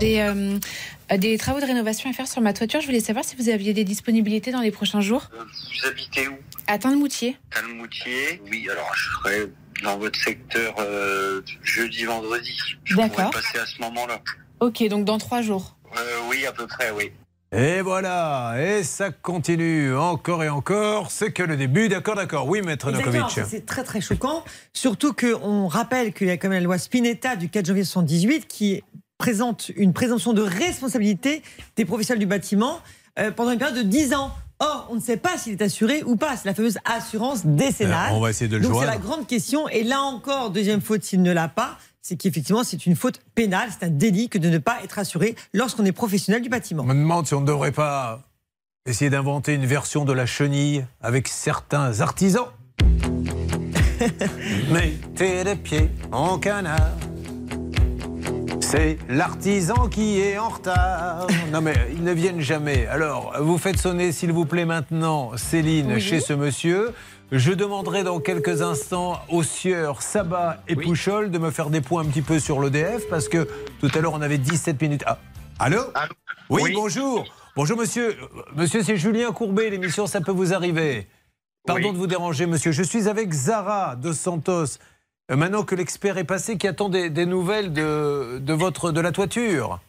Des, 0.04 0.20
euh, 0.20 1.18
des 1.18 1.38
travaux 1.38 1.62
de 1.62 1.66
rénovation 1.66 2.10
à 2.10 2.14
faire 2.14 2.28
sur 2.28 2.42
ma 2.42 2.52
toiture. 2.52 2.82
Je 2.82 2.88
voulais 2.88 3.00
savoir 3.00 3.24
si 3.24 3.38
vous 3.38 3.48
aviez 3.48 3.72
des 3.72 3.86
disponibilités 3.86 4.52
dans 4.52 4.60
les 4.60 4.72
prochains 4.72 5.00
jours. 5.00 5.30
Vous 5.32 5.88
habitez 5.88 6.28
où? 6.28 6.34
À 6.68 6.78
Tindemoutier. 6.78 7.38
Tindemoutier, 7.52 8.42
oui. 8.52 8.68
Alors, 8.70 8.92
je 8.94 9.10
serai 9.12 9.52
dans 9.82 9.98
votre 9.98 10.20
secteur 10.20 10.76
euh, 10.80 11.42
jeudi, 11.64 12.04
vendredi. 12.04 12.52
Je 12.84 12.98
D'accord. 12.98 13.32
passer 13.32 13.60
à 13.60 13.66
ce 13.66 13.82
moment-là. 13.82 14.20
Ok, 14.60 14.86
donc 14.90 15.06
dans 15.06 15.20
trois 15.20 15.42
jours. 15.42 15.78
Euh, 15.98 16.20
oui, 16.30 16.46
à 16.46 16.52
peu 16.52 16.68
près, 16.68 16.92
oui. 16.92 17.14
Et 17.56 17.82
voilà, 17.82 18.56
et 18.60 18.84
ça 18.84 19.12
continue 19.12 19.96
encore 19.96 20.44
et 20.44 20.50
encore. 20.50 21.12
C'est 21.12 21.32
que 21.32 21.44
le 21.44 21.56
début, 21.56 21.88
d'accord, 21.88 22.16
d'accord. 22.16 22.48
Oui, 22.48 22.62
maître 22.62 22.92
Nokovic. 22.92 23.40
C'est 23.48 23.66
très 23.66 23.84
très 23.84 24.02
choquant, 24.02 24.44
surtout 24.74 25.14
qu'on 25.14 25.68
rappelle 25.68 26.14
qu'il 26.14 26.28
y 26.28 26.32
a 26.32 26.38
quand 26.38 26.50
même 26.50 26.60
la 26.60 26.66
loi 26.66 26.78
Spinetta 26.78 27.36
du 27.38 27.48
4 27.50 27.68
janvier 27.68 27.84
1978 27.84 28.48
qui 28.48 28.84
présente 29.24 29.72
une 29.78 29.94
présomption 29.94 30.34
de 30.34 30.42
responsabilité 30.42 31.44
des 31.78 31.86
professionnels 31.86 32.20
du 32.20 32.26
bâtiment 32.26 32.82
euh, 33.18 33.32
pendant 33.32 33.52
une 33.52 33.58
période 33.58 33.78
de 33.78 33.84
10 33.84 34.14
ans. 34.16 34.34
Or, 34.60 34.90
on 34.92 34.96
ne 34.96 35.00
sait 35.00 35.16
pas 35.16 35.38
s'il 35.38 35.54
est 35.54 35.62
assuré 35.62 36.04
ou 36.04 36.18
pas. 36.18 36.36
C'est 36.36 36.44
la 36.44 36.54
fameuse 36.54 36.78
assurance 36.84 37.46
décennale. 37.46 38.12
Euh, 38.12 38.18
on 38.18 38.20
va 38.20 38.32
essayer 38.32 38.50
de 38.50 38.58
le 38.58 38.64
Donc 38.64 38.82
c'est 38.82 38.86
la 38.86 38.98
grande 38.98 39.26
question. 39.26 39.70
Et 39.70 39.86
là 39.86 40.02
encore, 40.02 40.50
deuxième 40.50 40.82
faute 40.82 41.06
s'il 41.06 41.22
ne 41.22 41.32
l'a 41.32 41.48
pas, 41.48 41.78
c'est 42.02 42.18
qu'effectivement 42.18 42.66
c'est 42.66 42.86
une 42.86 42.98
faute 42.98 43.22
pénale, 43.34 43.70
c'est 43.72 43.86
un 43.86 43.90
délit 43.90 44.28
que 44.28 44.38
de 44.38 44.50
ne 44.50 44.58
pas 44.58 44.84
être 44.84 45.00
assuré 45.00 45.36
lorsqu'on 45.54 45.86
est 45.86 45.94
professionnel 45.94 46.42
du 46.42 46.50
bâtiment. 46.50 46.84
On 46.84 46.88
me 46.88 46.94
demande 46.94 47.26
si 47.26 47.34
on 47.34 47.40
ne 47.40 47.48
devrait 47.48 47.72
pas 47.72 48.24
essayer 48.86 49.10
d'inventer 49.10 49.54
une 49.54 49.66
version 49.66 50.04
de 50.04 50.12
la 50.12 50.26
chenille 50.26 50.86
avec 51.00 51.30
certains 51.30 52.02
artisans. 52.02 52.48
Mettez 54.70 55.46
les 55.46 55.56
pieds 55.56 55.90
en 56.12 56.38
canard. 56.40 56.92
C'est 58.76 58.98
l'artisan 59.08 59.88
qui 59.88 60.20
est 60.20 60.40
en 60.40 60.50
retard. 60.50 61.28
Non 61.52 61.62
mais 61.62 61.76
ils 61.92 62.04
ne 62.04 62.12
viennent 62.12 62.42
jamais. 62.42 62.88
Alors, 62.88 63.36
vous 63.40 63.60
faites 63.60 63.78
sonner 63.78 64.12
s'il 64.12 64.32
vous 64.32 64.46
plaît 64.46 64.66
maintenant 64.66 65.38
Céline 65.38 66.00
chez 66.00 66.20
ce 66.20 66.34
monsieur. 66.34 66.92
Je 67.32 67.52
demanderai 67.52 68.02
dans 68.02 68.20
quelques 68.20 68.64
instants 68.64 69.20
aux 69.30 69.44
sieurs 69.44 70.02
Sabat 70.02 70.64
et 70.68 70.76
Pouchol 70.76 71.30
de 71.30 71.38
me 71.38 71.52
faire 71.52 71.70
des 71.70 71.82
points 71.82 72.02
un 72.02 72.06
petit 72.06 72.24
peu 72.24 72.40
sur 72.40 72.60
l'EDF 72.60 73.08
parce 73.12 73.30
que 73.30 73.48
tout 73.80 73.92
à 73.94 74.00
l'heure 74.00 74.14
on 74.14 74.24
avait 74.24 74.40
17 74.40 74.82
minutes. 74.82 75.04
Ah. 75.06 75.20
Allô, 75.60 75.82
oui, 76.50 76.72
bonjour. 76.74 77.26
Bonjour 77.56 77.78
monsieur. 77.78 78.18
Monsieur, 78.56 78.82
c'est 78.82 78.98
Julien 78.98 79.32
Courbet, 79.34 79.70
l'émission 79.70 80.08
Ça 80.08 80.20
peut 80.20 80.32
vous 80.32 80.52
arriver. 80.52 81.08
Pardon 81.68 81.94
de 81.94 81.98
vous 82.00 82.08
déranger 82.08 82.48
monsieur. 82.48 82.72
Je 82.72 82.82
suis 82.82 83.08
avec 83.08 83.34
Zara 83.34 83.96
de 83.98 84.12
Santos. 84.14 84.80
Euh, 85.32 85.36
maintenant 85.38 85.64
que 85.64 85.76
l'expert 85.76 86.18
est 86.18 86.24
passé, 86.24 86.58
qui 86.58 86.68
attend 86.68 86.90
des, 86.90 87.10
nouvelles 87.26 87.72
de, 87.72 88.40
de, 88.40 88.54
votre, 88.54 88.92
de 88.92 89.00
la 89.00 89.12
toiture. 89.12 89.80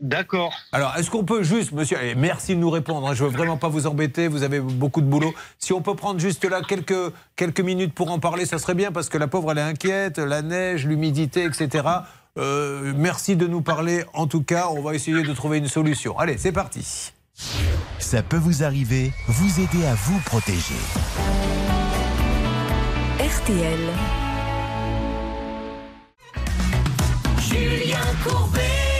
D'accord. 0.00 0.54
Alors, 0.70 0.94
est-ce 0.96 1.10
qu'on 1.10 1.24
peut 1.24 1.42
juste, 1.42 1.72
monsieur, 1.72 1.98
merci 2.16 2.54
de 2.54 2.60
nous 2.60 2.70
répondre, 2.70 3.08
hein, 3.08 3.14
je 3.14 3.24
ne 3.24 3.28
veux 3.28 3.36
vraiment 3.36 3.56
pas 3.56 3.68
vous 3.68 3.88
embêter, 3.88 4.28
vous 4.28 4.44
avez 4.44 4.60
beaucoup 4.60 5.00
de 5.00 5.06
boulot. 5.06 5.34
Si 5.58 5.72
on 5.72 5.82
peut 5.82 5.96
prendre 5.96 6.20
juste 6.20 6.44
là 6.44 6.60
quelques, 6.62 7.12
quelques 7.34 7.60
minutes 7.60 7.92
pour 7.92 8.12
en 8.12 8.20
parler, 8.20 8.46
ça 8.46 8.58
serait 8.58 8.76
bien, 8.76 8.92
parce 8.92 9.08
que 9.08 9.18
la 9.18 9.26
pauvre, 9.26 9.50
elle 9.50 9.58
est 9.58 9.62
inquiète, 9.62 10.18
la 10.18 10.42
neige, 10.42 10.86
l'humidité, 10.86 11.44
etc. 11.44 11.84
Euh, 12.38 12.92
merci 12.96 13.34
de 13.34 13.48
nous 13.48 13.62
parler. 13.62 14.04
En 14.12 14.28
tout 14.28 14.44
cas, 14.44 14.68
on 14.70 14.80
va 14.82 14.94
essayer 14.94 15.24
de 15.24 15.32
trouver 15.32 15.58
une 15.58 15.66
solution. 15.66 16.16
Allez, 16.16 16.38
c'est 16.38 16.52
parti. 16.52 17.12
Ça 17.98 18.22
peut 18.22 18.36
vous 18.36 18.62
arriver, 18.62 19.12
vous 19.26 19.60
aider 19.60 19.84
à 19.84 19.94
vous 19.94 20.20
protéger. 20.20 20.74
RTL. 23.18 24.27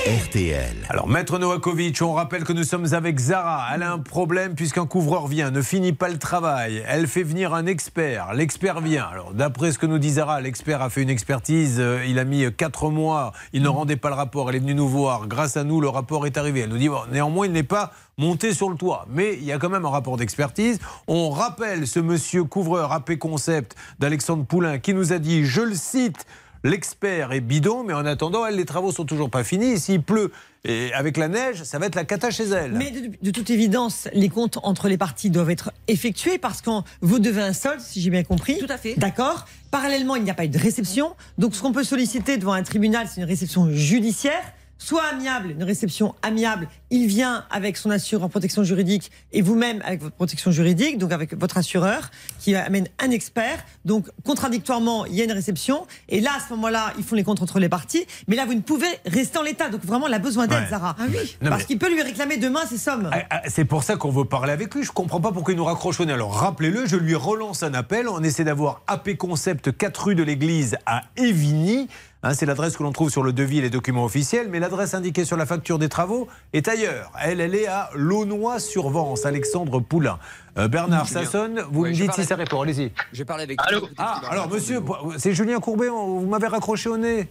RTL. 0.09 0.87
Alors, 0.89 1.07
Maître 1.07 1.39
Novakovic, 1.39 2.01
on 2.01 2.15
rappelle 2.15 2.45
que 2.45 2.55
nous 2.55 2.65
sommes 2.65 2.95
avec 2.95 3.19
Zara. 3.19 3.67
Elle 3.75 3.83
a 3.83 3.93
un 3.93 3.99
problème 3.99 4.55
puisqu'un 4.55 4.87
couvreur 4.87 5.27
vient, 5.27 5.51
ne 5.51 5.61
finit 5.61 5.93
pas 5.93 6.09
le 6.09 6.19
travail. 6.19 6.83
Elle 6.89 7.07
fait 7.07 7.23
venir 7.23 7.53
un 7.53 7.67
expert. 7.67 8.33
L'expert 8.33 8.81
vient. 8.81 9.05
Alors, 9.05 9.35
d'après 9.35 9.71
ce 9.71 9.79
que 9.79 9.85
nous 9.85 9.99
dit 9.99 10.13
Zara, 10.13 10.41
l'expert 10.41 10.81
a 10.81 10.89
fait 10.89 11.03
une 11.03 11.11
expertise. 11.11 11.77
Euh, 11.79 12.07
il 12.09 12.19
a 12.19 12.25
mis 12.25 12.51
4 12.51 12.89
mois. 12.89 13.33
Il 13.53 13.61
ne 13.61 13.69
rendait 13.69 13.97
pas 13.97 14.09
le 14.09 14.15
rapport. 14.15 14.49
Elle 14.49 14.57
est 14.57 14.61
venue 14.61 14.75
nous 14.75 14.89
voir. 14.89 15.27
Grâce 15.27 15.59
à 15.59 15.65
nous, 15.65 15.79
le 15.79 15.91
rapport 15.91 16.25
est 16.25 16.39
arrivé. 16.39 16.61
Elle 16.61 16.71
nous 16.71 16.79
dit, 16.79 16.89
bon, 16.89 17.03
néanmoins, 17.13 17.45
il 17.45 17.53
n'est 17.53 17.63
pas 17.63 17.93
monté 18.17 18.55
sur 18.55 18.71
le 18.71 18.77
toit. 18.77 19.05
Mais 19.11 19.35
il 19.35 19.45
y 19.45 19.53
a 19.53 19.59
quand 19.59 19.69
même 19.69 19.85
un 19.85 19.91
rapport 19.91 20.17
d'expertise. 20.17 20.79
On 21.07 21.29
rappelle 21.29 21.87
ce 21.87 22.01
monsieur 22.01 22.45
couvreur 22.45 22.93
AP 22.93 23.17
Concept 23.19 23.77
d'Alexandre 23.99 24.47
Poulain 24.47 24.79
qui 24.79 24.95
nous 24.95 25.13
a 25.13 25.19
dit, 25.19 25.45
je 25.45 25.61
le 25.61 25.75
cite, 25.75 26.25
L'expert 26.65 27.33
est 27.33 27.41
bidon, 27.41 27.85
mais 27.85 27.93
en 27.93 28.05
attendant, 28.05 28.47
elle, 28.47 28.57
les 28.57 28.65
travaux 28.65 28.93
sont 28.93 29.05
toujours 29.05 29.31
pas 29.31 29.45
finis. 29.45 29.79
S'il 29.79 30.03
pleut 30.03 30.33
et 30.65 30.93
avec 30.93 31.17
la 31.17 31.29
neige, 31.29 31.63
ça 31.63 31.79
va 31.79 31.87
être 31.87 31.95
la 31.95 32.05
cata 32.05 32.31
chez 32.31 32.45
elle. 32.45 32.73
Mais 32.73 32.93
de, 33.23 33.31
toute 33.31 33.51
évidence, 33.51 34.09
les 34.13 34.29
comptes 34.29 34.59
entre 34.63 34.89
les 34.89 34.99
parties 34.99 35.31
doivent 35.31 35.51
être 35.51 35.73
effectués 35.87 36.39
parce 36.39 36.61
que 36.61 36.71
vous 37.01 37.19
devez 37.21 37.43
un 37.43 37.53
solde, 37.53 37.81
si 37.81 38.01
j'ai 38.01 38.11
bien 38.11 38.25
compris. 38.25 38.59
Tout 38.59 38.67
à 38.69 38.79
fait. 38.79 38.95
D'accord. 38.97 39.47
Parallèlement, 39.71 40.17
il 40.17 40.25
n'y 40.25 40.31
a 40.31 40.35
pas 40.35 40.45
eu 40.45 40.49
de 40.49 40.59
réception. 40.59 41.15
Donc, 41.39 41.55
ce 41.55 41.63
qu'on 41.63 41.73
peut 41.73 41.85
solliciter 41.85 42.39
devant 42.39 42.55
un 42.55 42.65
tribunal, 42.65 43.07
c'est 43.09 43.21
une 43.21 43.27
réception 43.27 43.71
judiciaire 43.71 44.43
soit 44.79 45.05
amiable, 45.05 45.51
une 45.51 45.65
réception 45.65 46.15
amiable, 46.23 46.69
il 46.91 47.07
vient 47.07 47.45
avec 47.51 47.77
son 47.77 47.91
assureur 47.91 48.25
en 48.25 48.29
protection 48.29 48.63
juridique 48.65 49.11
et 49.33 49.43
vous-même 49.43 49.83
avec 49.85 50.01
votre 50.01 50.15
protection 50.15 50.51
juridique, 50.51 50.99
donc 50.99 51.13
avec 51.13 51.35
votre 51.39 51.59
assureur 51.59 52.11
qui 52.39 52.55
amène 52.55 52.89
un 52.99 53.11
expert. 53.11 53.65
Donc 53.85 54.09
contradictoirement, 54.25 55.05
il 55.07 55.15
y 55.15 55.21
a 55.21 55.25
une 55.25 55.33
réception 55.33 55.87
et 56.09 56.21
là 56.21 56.31
à 56.37 56.41
ce 56.41 56.55
moment-là, 56.55 56.93
ils 56.99 57.05
font 57.05 57.17
les 57.17 57.25
comptes 57.25 57.43
entre 57.43 57.59
les 57.59 57.69
parties. 57.69 58.07
Mais 58.29 58.37
là, 58.37 58.47
vous 58.47 58.55
ne 58.55 58.61
pouvez 58.61 58.87
rester 59.05 59.39
en 59.39 59.43
l'état. 59.43 59.69
Donc 59.69 59.85
vraiment, 59.85 60.07
elle 60.07 60.15
a 60.15 60.19
besoin 60.19 60.47
d'aide, 60.47 60.69
Zara. 60.71 60.97
Ah 60.99 61.05
oui. 61.11 61.37
Parce 61.41 61.65
qu'il 61.65 61.79
peut 61.79 61.93
lui 61.93 62.03
réclamer 62.03 62.37
demain 62.37 62.61
ces 62.69 62.79
sommes. 62.79 63.11
Ah, 63.13 63.23
ah, 63.31 63.43
c'est 63.49 63.65
pour 63.65 63.83
ça 63.83 63.97
qu'on 63.97 64.11
veut 64.11 64.25
parler 64.25 64.53
avec 64.53 64.75
lui. 64.75 64.85
Je 64.85 64.93
comprends 64.93 65.21
pas 65.21 65.33
pourquoi 65.33 65.53
il 65.53 65.57
nous 65.57 65.65
raccroche 65.65 66.01
Alors 66.01 66.35
rappelez-le, 66.35 66.87
je 66.87 66.97
lui 66.97 67.15
relance 67.15 67.63
un 67.63 67.75
appel. 67.75 68.09
On 68.09 68.23
essaie 68.23 68.45
d'avoir 68.45 68.83
AP 68.87 69.17
Concept 69.17 69.77
4 69.77 70.05
rue 70.05 70.15
de 70.15 70.23
l'église 70.23 70.77
à 70.87 71.03
Évigny. 71.17 71.89
Hein, 72.25 72.35
c'est 72.35 72.47
l'adresse 72.47 72.77
que 72.77 72.83
l'on 72.83 72.91
trouve 72.91 73.11
sur 73.11 73.23
le 73.23 73.33
devis 73.33 73.59
et 73.59 73.63
les 73.63 73.71
documents 73.71 74.05
officiels, 74.05 74.49
mais 74.49 74.59
l'adresse 74.59 74.93
indiquée 74.95 75.25
sur 75.25 75.37
la 75.37 75.47
facture 75.47 75.79
des 75.79 75.89
travaux 75.89 76.27
est 76.53 76.67
ailleurs. 76.67 77.13
Elle, 77.23 77.41
elle 77.41 77.55
est 77.55 77.69
à 77.69 77.91
Launois-sur-Vence, 77.95 79.25
Alexandre 79.25 79.79
Poulain. 79.79 80.19
Euh, 80.59 80.67
Bernard, 80.67 81.07
sonne, 81.09 81.61
vous 81.71 81.85
me 81.87 81.93
dites 81.93 82.13
si 82.15 82.25
ça 82.25 82.35
répond, 82.35 82.63
allez-y. 82.63 82.91
Je 83.13 83.23
parler 83.23 83.45
avec 83.45 83.61
Allô 83.65 83.89
Ah, 83.99 84.21
alors 84.31 84.49
monsieur, 84.51 84.81
c'est 85.17 85.33
Julien 85.33 85.61
Courbet, 85.61 85.89
vous 85.89 86.27
m'avez 86.27 86.49
raccroché 86.49 86.89
au 86.89 86.97
nez 86.97 87.29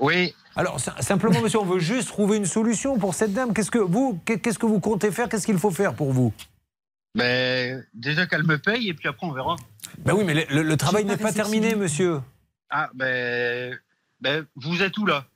Oui. 0.00 0.34
Alors 0.56 0.80
simplement, 0.80 1.40
monsieur, 1.40 1.60
on 1.60 1.64
veut 1.64 1.78
juste 1.78 2.08
trouver 2.08 2.36
une 2.36 2.46
solution 2.46 2.98
pour 2.98 3.14
cette 3.14 3.32
dame. 3.32 3.54
Qu'est-ce 3.54 3.70
que 3.70 3.78
vous, 3.78 4.18
qu'est-ce 4.24 4.58
que 4.58 4.66
vous 4.66 4.80
comptez 4.80 5.12
faire? 5.12 5.28
Qu'est-ce 5.28 5.46
qu'il 5.46 5.58
faut 5.58 5.70
faire 5.70 5.94
pour 5.94 6.12
vous? 6.12 6.32
Ben, 7.16 7.84
déjà 7.94 8.26
qu'elle 8.26 8.42
me 8.44 8.58
paye 8.58 8.88
et 8.88 8.94
puis 8.94 9.08
après 9.08 9.28
on 9.28 9.32
verra. 9.32 9.54
Ben 10.00 10.12
oui, 10.14 10.24
mais 10.24 10.34
le, 10.50 10.62
le 10.62 10.76
travail 10.76 11.04
n'est 11.04 11.16
pas 11.16 11.32
terminé, 11.32 11.76
monsieur. 11.76 12.20
Ah 12.70 12.90
ben 12.94 13.78
ben, 14.24 14.46
vous 14.56 14.82
êtes 14.82 14.96
où 14.98 15.06
là? 15.06 15.26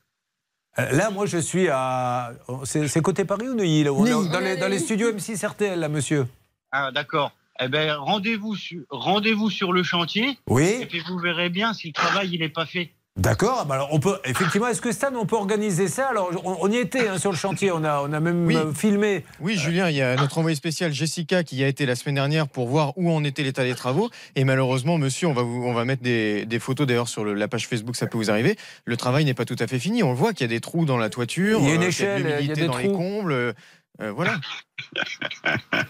Là, 0.77 1.11
moi, 1.11 1.27
je 1.27 1.39
suis 1.39 1.69
à. 1.69 2.33
C'est 2.65 3.03
côté 3.03 3.25
Paris 3.25 3.49
ou 3.49 3.55
Neuilly, 3.55 3.85
là, 3.85 3.91
dans, 3.91 4.41
les, 4.41 4.57
dans 4.57 4.69
les 4.69 4.79
studios 4.79 5.11
M6 5.11 5.47
RTL, 5.47 5.79
là, 5.79 5.89
monsieur. 5.89 6.27
Ah, 6.73 6.91
d'accord. 6.93 7.33
Eh 7.61 7.69
ben, 7.69 7.93
rendez-vous 7.95 8.55
sur, 8.55 8.85
rendez 8.89 9.35
sur 9.51 9.73
le 9.73 9.83
chantier. 9.83 10.39
Oui. 10.47 10.79
Et 10.81 10.87
puis 10.87 11.01
vous 11.01 11.19
verrez 11.19 11.51
bien 11.51 11.75
si 11.75 11.89
le 11.89 11.93
travail 11.93 12.31
il 12.33 12.41
n'est 12.41 12.49
pas 12.49 12.67
fait. 12.67 12.93
D'accord. 13.19 13.67
Bah 13.67 13.75
alors 13.75 13.89
on 13.91 13.99
peut 13.99 14.17
effectivement. 14.25 14.69
Est-ce 14.69 14.81
que 14.81 14.93
Stan, 14.93 15.09
on 15.17 15.27
peut 15.27 15.35
organiser 15.35 15.89
ça? 15.89 16.09
Alors 16.09 16.31
on, 16.45 16.71
y 16.71 16.77
était 16.77 17.09
hein, 17.09 17.19
sur 17.19 17.33
le 17.33 17.37
chantier. 17.37 17.73
On 17.73 17.83
a, 17.83 18.01
on 18.01 18.13
a 18.13 18.21
même 18.21 18.49
euh, 18.49 18.73
filmé. 18.73 19.25
Oui, 19.41 19.57
Julien. 19.57 19.91
Il 19.91 19.97
y 19.97 20.03
a 20.03 20.15
notre 20.15 20.39
envoyé 20.39 20.55
spécial 20.55 20.93
Jessica 20.93 21.43
qui 21.43 21.57
y 21.57 21.65
a 21.65 21.67
été 21.67 21.85
la 21.85 21.97
semaine 21.97 22.15
dernière 22.15 22.47
pour 22.47 22.69
voir 22.69 22.93
où 22.97 23.11
en 23.11 23.25
était 23.25 23.43
l'état 23.43 23.65
des 23.65 23.75
travaux. 23.75 24.09
Et 24.37 24.45
malheureusement, 24.45 24.99
monsieur, 24.99 25.27
on 25.27 25.33
va 25.33 25.43
vous, 25.43 25.65
on 25.65 25.75
va 25.75 25.85
mettre 25.85 26.03
des, 26.03 26.47
des 26.47 26.59
photos 26.61 26.87
d'ailleurs 26.87 27.09
sur 27.09 27.25
la 27.25 27.49
page 27.49 27.67
Facebook. 27.67 27.97
Ça 27.97 28.07
peut 28.07 28.19
vous 28.19 28.31
arriver. 28.31 28.57
Le 28.85 28.97
travail 28.97 29.25
n'est 29.25 29.35
pas 29.35 29.45
tout 29.45 29.57
à 29.59 29.67
fait 29.67 29.81
fini. 29.81 30.05
On 30.05 30.11
le 30.11 30.17
voit 30.17 30.33
qu'il 30.33 30.43
y 30.43 30.51
a 30.51 30.55
des 30.55 30.61
trous 30.61 30.85
dans 30.85 30.97
la 30.97 31.11
toiture. 31.11 31.59
Il 31.61 31.69
y 31.69 31.73
a 31.73 31.75
une 31.75 31.83
euh, 31.83 31.89
échelle. 31.89 32.37
Il 32.41 32.47
y 32.47 32.53
a, 32.53 32.55
des 32.55 32.67
dans 32.67 32.73
trous. 32.73 32.83
les 32.83 32.93
combles. 32.93 33.55
Euh, 34.01 34.13
voilà. 34.13 34.37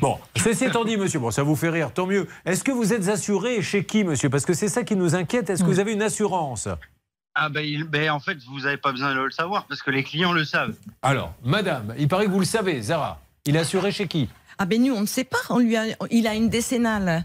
Bon, 0.00 0.18
ceci 0.36 0.64
étant 0.64 0.84
dit, 0.84 0.96
monsieur, 0.96 1.18
bon, 1.18 1.30
ça 1.30 1.42
vous 1.42 1.56
fait 1.56 1.70
rire, 1.70 1.90
tant 1.92 2.06
mieux. 2.06 2.28
Est-ce 2.44 2.62
que 2.62 2.72
vous 2.72 2.92
êtes 2.92 3.08
assuré 3.08 3.62
chez 3.62 3.84
qui, 3.84 4.04
monsieur? 4.04 4.28
Parce 4.28 4.44
que 4.44 4.52
c'est 4.52 4.68
ça 4.68 4.82
qui 4.82 4.96
nous 4.96 5.14
inquiète. 5.14 5.48
Est-ce 5.48 5.62
que 5.62 5.68
vous 5.68 5.80
avez 5.80 5.92
une 5.92 6.02
assurance? 6.02 6.68
Ah 7.34 7.48
ben, 7.48 7.84
ben, 7.84 8.10
en 8.10 8.20
fait, 8.20 8.36
vous 8.46 8.60
n'avez 8.60 8.76
pas 8.76 8.92
besoin 8.92 9.14
de 9.14 9.20
le 9.20 9.30
savoir 9.30 9.66
parce 9.66 9.82
que 9.82 9.90
les 9.90 10.04
clients 10.04 10.32
le 10.32 10.44
savent. 10.44 10.74
Alors, 11.02 11.32
madame, 11.42 11.94
il 11.98 12.06
paraît 12.08 12.26
que 12.26 12.30
vous 12.30 12.40
le 12.40 12.44
savez, 12.44 12.82
Zara. 12.82 13.20
Il 13.46 13.56
est 13.56 13.60
assuré 13.60 13.92
chez 13.92 14.06
qui? 14.06 14.28
Ah 14.58 14.66
ben 14.66 14.82
nous, 14.82 14.94
on 14.94 15.00
ne 15.00 15.06
sait 15.06 15.24
pas. 15.24 15.38
On 15.50 15.58
lui 15.58 15.76
a, 15.76 15.84
il 16.10 16.26
a 16.26 16.34
une 16.34 16.48
décennale. 16.48 17.24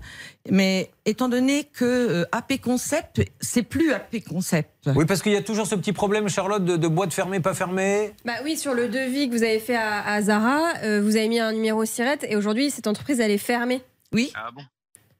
Mais 0.49 0.89
étant 1.05 1.29
donné 1.29 1.65
que 1.65 1.85
euh, 1.85 2.25
AP 2.31 2.59
Concept, 2.61 3.21
c'est 3.39 3.63
plus 3.63 3.93
AP 3.93 4.23
Concept. 4.27 4.89
Oui, 4.95 5.05
parce 5.05 5.21
qu'il 5.21 5.33
y 5.33 5.37
a 5.37 5.43
toujours 5.43 5.67
ce 5.67 5.75
petit 5.75 5.93
problème, 5.93 6.27
Charlotte, 6.29 6.63
de, 6.63 6.87
boîte 6.87 7.13
fermée, 7.13 7.39
pas 7.39 7.53
fermée. 7.53 8.13
Bah 8.25 8.33
oui, 8.43 8.57
sur 8.57 8.73
le 8.73 8.87
devis 8.87 9.29
que 9.29 9.35
vous 9.35 9.43
avez 9.43 9.59
fait 9.59 9.77
à, 9.77 10.21
Zara, 10.21 10.73
euh, 10.83 11.01
vous 11.01 11.17
avez 11.17 11.27
mis 11.27 11.39
un 11.39 11.51
numéro 11.51 11.85
SIRET 11.85 12.19
et 12.23 12.35
aujourd'hui, 12.35 12.71
cette 12.71 12.87
entreprise, 12.87 13.19
elle 13.19 13.31
est 13.31 13.37
fermée. 13.37 13.81
Oui. 14.11 14.31
Ah 14.35 14.49
bon? 14.55 14.61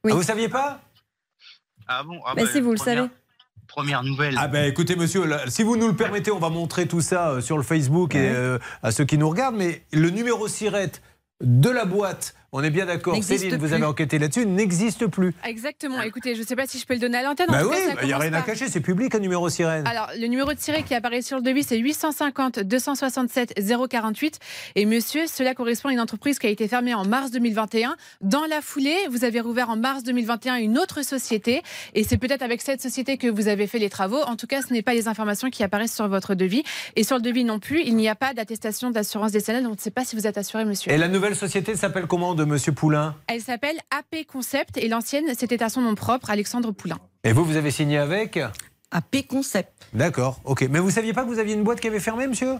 Oui. 0.04 0.12
Ah, 0.12 0.16
vous 0.16 0.22
saviez 0.22 0.48
pas? 0.48 0.80
Ah 1.86 2.02
bon 2.04 2.20
ah 2.26 2.34
bah, 2.34 2.42
Si, 2.50 2.60
vous 2.60 2.72
le 2.72 2.78
savez 2.78 3.08
première 3.68 4.02
nouvelle. 4.02 4.34
Ah 4.36 4.48
ben 4.48 4.68
écoutez 4.68 4.96
monsieur, 4.96 5.22
si 5.46 5.62
vous 5.62 5.76
nous 5.76 5.86
le 5.86 5.94
permettez, 5.94 6.32
on 6.32 6.40
va 6.40 6.48
montrer 6.48 6.88
tout 6.88 7.00
ça 7.00 7.30
euh, 7.30 7.40
sur 7.40 7.56
le 7.56 7.62
Facebook 7.62 8.16
et 8.16 8.28
à 8.82 8.90
ceux 8.90 9.04
qui 9.04 9.16
nous 9.16 9.30
regardent. 9.30 9.54
Mais 9.54 9.84
le 9.92 10.10
numéro 10.10 10.48
SIRET 10.48 10.90
de 11.40 11.70
la 11.70 11.84
boîte 11.84 12.34
on 12.52 12.62
est 12.64 12.70
bien 12.70 12.86
d'accord, 12.86 13.22
Céline, 13.22 13.56
vous 13.56 13.72
avez 13.72 13.84
enquêté 13.84 14.18
là-dessus, 14.18 14.44
n'existe 14.44 15.06
plus. 15.06 15.32
Exactement. 15.44 16.02
Écoutez, 16.02 16.34
je 16.34 16.40
ne 16.40 16.46
sais 16.46 16.56
pas 16.56 16.66
si 16.66 16.78
je 16.78 16.86
peux 16.86 16.94
le 16.94 17.00
donner 17.00 17.18
à 17.18 17.22
l'antenne. 17.22 17.46
Bah 17.48 17.62
oui, 17.64 17.76
il 18.02 18.06
n'y 18.06 18.10
bah, 18.10 18.16
a 18.16 18.18
rien 18.18 18.32
à 18.32 18.42
cacher, 18.42 18.68
c'est 18.68 18.80
public 18.80 19.14
un 19.14 19.20
numéro 19.20 19.48
sirène. 19.48 19.86
Alors, 19.86 20.10
le 20.18 20.26
numéro 20.26 20.52
de 20.52 20.58
sirène 20.58 20.82
qui 20.84 20.94
apparaît 20.94 21.22
sur 21.22 21.36
le 21.36 21.42
devis, 21.42 21.62
c'est 21.62 21.78
850 21.78 22.60
267 22.60 23.54
048. 23.88 24.38
Et 24.74 24.84
monsieur, 24.84 25.26
cela 25.26 25.54
correspond 25.54 25.90
à 25.90 25.92
une 25.92 26.00
entreprise 26.00 26.38
qui 26.38 26.46
a 26.46 26.50
été 26.50 26.66
fermée 26.66 26.94
en 26.94 27.04
mars 27.04 27.30
2021. 27.30 27.96
Dans 28.20 28.44
la 28.46 28.60
foulée, 28.60 28.96
vous 29.10 29.24
avez 29.24 29.40
rouvert 29.40 29.70
en 29.70 29.76
mars 29.76 30.02
2021 30.02 30.56
une 30.56 30.78
autre 30.78 31.04
société. 31.04 31.62
Et 31.94 32.04
c'est 32.04 32.18
peut-être 32.18 32.42
avec 32.42 32.62
cette 32.62 32.82
société 32.82 33.16
que 33.16 33.28
vous 33.28 33.48
avez 33.48 33.66
fait 33.66 33.78
les 33.78 33.90
travaux. 33.90 34.22
En 34.22 34.36
tout 34.36 34.46
cas, 34.46 34.62
ce 34.62 34.72
n'est 34.72 34.82
pas 34.82 34.94
les 34.94 35.08
informations 35.08 35.50
qui 35.50 35.62
apparaissent 35.62 35.94
sur 35.94 36.08
votre 36.08 36.34
devis. 36.34 36.64
Et 36.96 37.04
sur 37.04 37.16
le 37.16 37.22
devis 37.22 37.44
non 37.44 37.60
plus, 37.60 37.82
il 37.84 37.94
n'y 37.96 38.08
a 38.08 38.14
pas 38.14 38.34
d'attestation 38.34 38.90
d'assurance 38.90 39.32
décennale. 39.32 39.62
Donc, 39.62 39.72
on 39.72 39.76
ne 39.76 39.80
sait 39.80 39.90
pas 39.90 40.04
si 40.04 40.16
vous 40.16 40.26
êtes 40.26 40.38
assuré, 40.38 40.64
monsieur. 40.64 40.90
Et 40.90 40.98
la 40.98 41.08
nouvelle 41.08 41.36
société 41.36 41.76
s'appelle 41.76 42.06
comment 42.06 42.34
de 42.40 42.44
Monsieur 42.46 42.72
Poulain 42.72 43.14
Elle 43.26 43.42
s'appelle 43.42 43.76
AP 43.90 44.26
Concept 44.26 44.78
et 44.78 44.88
l'ancienne, 44.88 45.26
c'était 45.36 45.62
à 45.62 45.68
son 45.68 45.82
nom 45.82 45.94
propre, 45.94 46.30
Alexandre 46.30 46.72
Poulain. 46.72 46.98
Et 47.22 47.32
vous, 47.32 47.44
vous 47.44 47.56
avez 47.56 47.70
signé 47.70 47.98
avec 47.98 48.38
AP 48.90 49.26
Concept. 49.28 49.70
D'accord, 49.92 50.40
ok. 50.44 50.66
Mais 50.70 50.78
vous 50.78 50.90
saviez 50.90 51.12
pas 51.12 51.22
que 51.22 51.28
vous 51.28 51.38
aviez 51.38 51.54
une 51.54 51.64
boîte 51.64 51.80
qui 51.80 51.88
avait 51.88 52.00
fermé, 52.00 52.26
monsieur? 52.26 52.54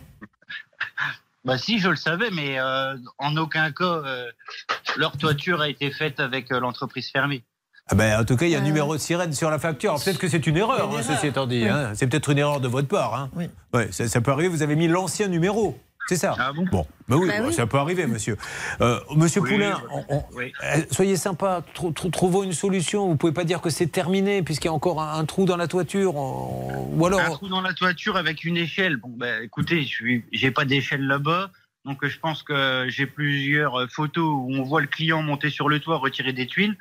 Bah 1.46 1.56
si, 1.56 1.78
je 1.78 1.88
le 1.88 1.96
savais, 1.96 2.28
mais 2.30 2.58
euh, 2.58 2.94
en 3.16 3.34
aucun 3.38 3.72
cas, 3.72 4.02
euh, 4.04 4.30
leur 4.98 5.16
toiture 5.16 5.62
a 5.62 5.70
été 5.70 5.90
faite 5.90 6.20
avec 6.20 6.52
euh, 6.52 6.60
l'entreprise 6.60 7.10
fermée. 7.10 7.42
Ah 7.88 7.94
ben, 7.94 8.20
en 8.20 8.24
tout 8.24 8.36
cas, 8.36 8.44
il 8.44 8.52
y 8.52 8.54
a 8.54 8.58
un 8.58 8.62
numéro 8.62 8.94
de 8.94 9.00
sirène 9.00 9.32
sur 9.32 9.48
la 9.50 9.58
facture. 9.58 9.94
Peut-être 10.04 10.18
que 10.18 10.28
c'est 10.28 10.46
une 10.46 10.58
erreur, 10.58 10.94
hein, 10.94 11.02
ceci 11.02 11.28
étant 11.28 11.46
dit. 11.46 11.66
Hein. 11.66 11.92
C'est 11.94 12.06
peut-être 12.06 12.28
une 12.28 12.38
erreur 12.38 12.60
de 12.60 12.68
votre 12.68 12.88
part. 12.88 13.14
Hein. 13.14 13.30
Oui. 13.34 13.48
Ouais, 13.72 13.90
ça, 13.90 14.06
ça, 14.06 14.20
peut 14.20 14.30
arriver, 14.30 14.48
vous 14.48 14.62
avez 14.62 14.76
mis 14.76 14.86
l'ancien 14.86 15.28
numéro. 15.28 15.78
C'est 16.10 16.16
ça. 16.16 16.34
Ah 16.40 16.52
bon, 16.52 16.64
bon, 16.72 16.84
bah 17.06 17.14
oui, 17.18 17.28
bah 17.28 17.52
ça 17.52 17.68
peut 17.68 17.78
arriver, 17.78 18.04
monsieur. 18.08 18.36
Euh, 18.80 18.98
monsieur 19.14 19.42
Poulain, 19.42 19.80
euh, 20.10 20.82
soyez 20.90 21.14
sympa, 21.14 21.62
trouvons 22.10 22.42
une 22.42 22.52
solution. 22.52 23.06
Vous 23.06 23.14
pouvez 23.14 23.30
pas 23.30 23.44
dire 23.44 23.60
que 23.60 23.70
c'est 23.70 23.86
terminé 23.86 24.42
puisqu'il 24.42 24.66
y 24.66 24.70
a 24.70 24.72
encore 24.72 25.00
un, 25.00 25.24
trou 25.24 25.44
dans 25.44 25.56
la 25.56 25.68
toiture, 25.68 26.16
ou 26.16 27.06
alors 27.06 27.20
un 27.20 27.30
trou 27.30 27.46
dans 27.46 27.60
la 27.60 27.74
toiture 27.74 28.16
avec 28.16 28.42
une 28.42 28.56
échelle. 28.56 28.96
Bon, 28.96 29.12
ben, 29.16 29.40
écoutez, 29.44 29.84
je 29.84 30.18
j'ai 30.32 30.50
pas 30.50 30.64
d'échelle 30.64 31.06
là-bas. 31.06 31.52
Donc 31.84 32.04
je 32.04 32.18
pense 32.18 32.42
que 32.42 32.86
j'ai 32.88 33.06
plusieurs 33.06 33.88
photos 33.88 34.24
où 34.24 34.48
on 34.50 34.64
voit 34.64 34.80
le 34.80 34.88
client 34.88 35.22
monter 35.22 35.48
sur 35.48 35.68
le 35.68 35.78
toit, 35.78 35.98
retirer 35.98 36.32
des 36.32 36.48
tuiles. 36.48 36.76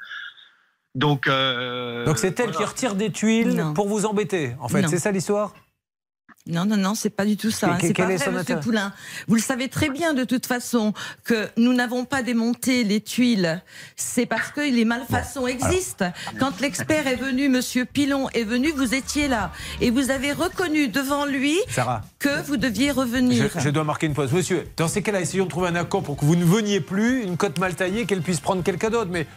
Donc, 0.96 1.28
euh, 1.28 2.04
Donc 2.04 2.18
c'est 2.18 2.40
elle 2.40 2.50
qui 2.50 2.64
retire 2.64 2.96
des 2.96 3.12
tuiles 3.12 3.64
pour 3.76 3.88
vous 3.88 4.08
embêter, 4.08 4.56
en 4.60 4.70
fait. 4.70 4.88
C'est 4.88 4.98
ça 4.98 5.12
l'histoire? 5.12 5.54
Non, 6.50 6.66
non, 6.66 6.78
non, 6.78 6.96
c'est 6.96 7.10
pas 7.10 7.26
du 7.26 7.38
tout 7.38 7.52
ça. 7.52 7.78
C'est 7.80 7.94
pas 7.94 8.06
vrai, 8.06 8.18
Monsieur 8.32 8.60
Poulain. 8.60 8.92
Vous 9.28 9.36
le 9.36 9.42
savez 9.42 9.70
très 9.70 9.90
bien 9.90 10.14
de 10.14 10.24
toute 10.24 10.46
façon 10.46 10.94
que 11.24 11.48
nous 11.58 11.74
n'avons 11.74 12.06
pas 12.06 12.24
démonté 12.24 12.84
les 12.84 13.02
tuiles. 13.02 13.62
C'est 13.96 14.26
parce 14.26 14.50
que 14.50 14.62
les 14.62 14.86
malfaçons 14.86 15.48
existent. 15.48 16.12
Quand 16.40 16.60
l'expert 16.60 17.08
est 17.08 17.16
venu, 17.16 17.50
Monsieur 17.50 17.86
Pilon 17.86 18.30
est 18.30 18.44
venu, 18.44 18.72
vous 18.72 18.94
étiez 18.94 19.28
là 19.28 19.52
et 19.80 19.92
vous 19.92 20.10
avez 20.10 20.32
reconnu 20.32 20.88
devant 20.88 21.26
lui 21.26 21.58
que 22.18 22.42
vous 22.44 22.58
deviez 22.58 22.92
revenir. 22.92 23.50
Je, 23.56 23.60
je, 23.60 23.70
dois 23.70 23.84
marquer 23.84 24.08
une 24.08 24.14
pause, 24.14 24.32
Monsieur. 24.32 24.66
Dans 24.78 24.88
ces 24.88 25.02
cas-là, 25.02 25.22
essayons 25.22 25.46
de 25.46 25.50
trouver 25.50 25.68
un 25.68 25.76
accord 25.76 26.04
pour 26.04 26.18
que 26.18 26.26
vous 26.26 26.36
ne 26.36 26.46
veniez 26.46 26.82
plus, 26.82 27.24
une 27.24 27.38
cote 27.38 27.60
mal 27.60 27.76
taillée, 27.76 28.06
qu'elle 28.06 28.22
puisse 28.22 28.40
prendre 28.40 28.64
quelqu'un 28.64 28.90
d'autre. 28.90 29.12
Mais 29.12 29.28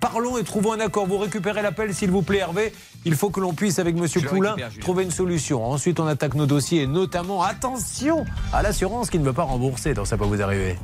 Parlons 0.00 0.38
et 0.38 0.44
trouvons 0.44 0.72
un 0.72 0.80
accord. 0.80 1.06
Vous 1.06 1.18
récupérez 1.18 1.62
l'appel, 1.62 1.94
s'il 1.94 2.10
vous 2.10 2.22
plaît, 2.22 2.38
Hervé. 2.38 2.72
Il 3.04 3.14
faut 3.14 3.30
que 3.30 3.40
l'on 3.40 3.52
puisse, 3.52 3.78
avec 3.78 3.96
M. 3.96 4.06
Poulain, 4.26 4.56
trouver 4.80 5.04
une 5.04 5.10
solution. 5.10 5.64
Ensuite, 5.64 6.00
on 6.00 6.06
attaque 6.06 6.34
nos 6.34 6.46
dossiers, 6.46 6.82
et 6.82 6.86
notamment, 6.86 7.42
attention 7.42 8.24
à 8.52 8.62
l'assurance 8.62 9.10
qui 9.10 9.18
ne 9.18 9.24
veut 9.24 9.32
pas 9.32 9.44
rembourser. 9.44 9.94
Donc, 9.94 10.06
ça 10.06 10.16
peut 10.16 10.24
vous 10.24 10.42
arriver. 10.42 10.78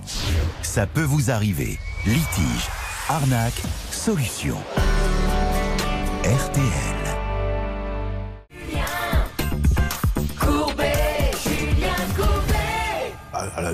Ça 0.63 0.87
peut 0.87 1.03
vous 1.03 1.31
arriver. 1.31 1.79
Litige, 2.05 2.69
arnaque, 3.09 3.63
solution. 3.91 4.57
RTL. 6.25 6.96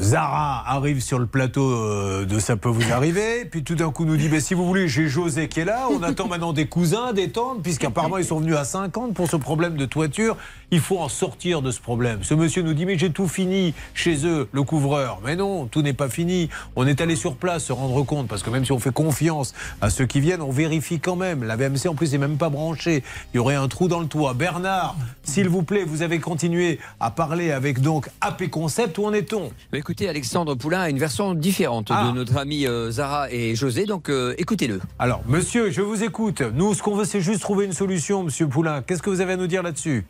Zara 0.00 0.62
arrive 0.66 1.00
sur 1.00 1.18
le 1.18 1.26
plateau 1.26 1.70
euh, 1.70 2.24
de 2.24 2.38
Ça 2.38 2.56
peut 2.56 2.68
vous 2.68 2.92
arriver, 2.92 3.44
puis 3.44 3.64
tout 3.64 3.74
d'un 3.74 3.90
coup 3.90 4.04
nous 4.04 4.16
dit 4.16 4.28
mais 4.28 4.40
si 4.40 4.54
vous 4.54 4.64
voulez, 4.64 4.86
j'ai 4.88 5.08
José 5.08 5.48
qui 5.48 5.60
est 5.60 5.64
là, 5.64 5.88
on 5.90 6.02
attend 6.02 6.28
maintenant 6.28 6.52
des 6.52 6.66
cousins, 6.66 7.12
des 7.12 7.30
tantes, 7.30 7.62
puisqu'apparemment 7.62 8.18
ils 8.18 8.24
sont 8.24 8.38
venus 8.38 8.56
à 8.56 8.64
50 8.64 9.14
pour 9.14 9.28
ce 9.28 9.36
problème 9.36 9.76
de 9.76 9.84
toiture. 9.84 10.36
Il 10.70 10.80
faut 10.80 10.98
en 10.98 11.08
sortir 11.08 11.62
de 11.62 11.70
ce 11.70 11.80
problème. 11.80 12.20
Ce 12.22 12.32
monsieur 12.32 12.62
nous 12.62 12.74
dit 12.74 12.86
mais 12.86 12.96
j'ai 12.96 13.10
tout 13.10 13.28
fini 13.28 13.74
chez 13.94 14.26
eux, 14.26 14.48
le 14.52 14.62
couvreur. 14.62 15.20
Mais 15.24 15.36
non, 15.36 15.66
tout 15.66 15.82
n'est 15.82 15.92
pas 15.92 16.08
fini. 16.08 16.48
On 16.76 16.86
est 16.86 17.00
allé 17.00 17.16
sur 17.16 17.34
place 17.34 17.64
se 17.64 17.72
rendre 17.72 18.02
compte, 18.04 18.28
parce 18.28 18.42
que 18.42 18.50
même 18.50 18.64
si 18.64 18.72
on 18.72 18.78
fait 18.78 18.92
confiance 18.92 19.52
à 19.80 19.90
ceux 19.90 20.06
qui 20.06 20.20
viennent, 20.20 20.42
on 20.42 20.52
vérifie 20.52 21.00
quand 21.00 21.16
même. 21.16 21.42
La 21.42 21.56
VMC 21.56 21.88
en 21.88 21.94
plus 21.94 22.12
n'est 22.12 22.18
même 22.18 22.38
pas 22.38 22.50
branchée. 22.50 23.02
Il 23.34 23.36
y 23.36 23.40
aurait 23.40 23.56
un 23.56 23.68
trou 23.68 23.88
dans 23.88 24.00
le 24.00 24.06
toit. 24.06 24.34
Bernard, 24.34 24.96
s'il 25.24 25.48
vous 25.48 25.62
plaît, 25.62 25.84
vous 25.84 26.02
avez 26.02 26.20
continué 26.20 26.78
à 27.00 27.10
parler 27.10 27.50
avec 27.50 27.80
donc 27.80 28.08
AP 28.20 28.48
Concept. 28.48 28.98
Où 28.98 29.06
en 29.06 29.12
est-on? 29.12 29.50
Écoutez, 29.74 30.06
Alexandre 30.06 30.54
Poulain 30.54 30.82
a 30.82 30.90
une 30.90 30.98
version 30.98 31.32
différente 31.32 31.88
de 31.88 31.94
ah. 31.96 32.12
notre 32.14 32.36
ami 32.36 32.66
euh, 32.66 32.90
Zara 32.90 33.32
et 33.32 33.54
José, 33.54 33.86
donc 33.86 34.10
euh, 34.10 34.34
écoutez-le. 34.36 34.82
Alors, 34.98 35.22
monsieur, 35.26 35.70
je 35.70 35.80
vous 35.80 36.04
écoute. 36.04 36.42
Nous, 36.42 36.74
ce 36.74 36.82
qu'on 36.82 36.94
veut, 36.94 37.06
c'est 37.06 37.22
juste 37.22 37.40
trouver 37.40 37.64
une 37.64 37.72
solution, 37.72 38.22
monsieur 38.22 38.46
Poulain. 38.46 38.82
Qu'est-ce 38.82 39.00
que 39.00 39.08
vous 39.08 39.22
avez 39.22 39.32
à 39.32 39.36
nous 39.36 39.46
dire 39.46 39.62
là-dessus? 39.62 40.04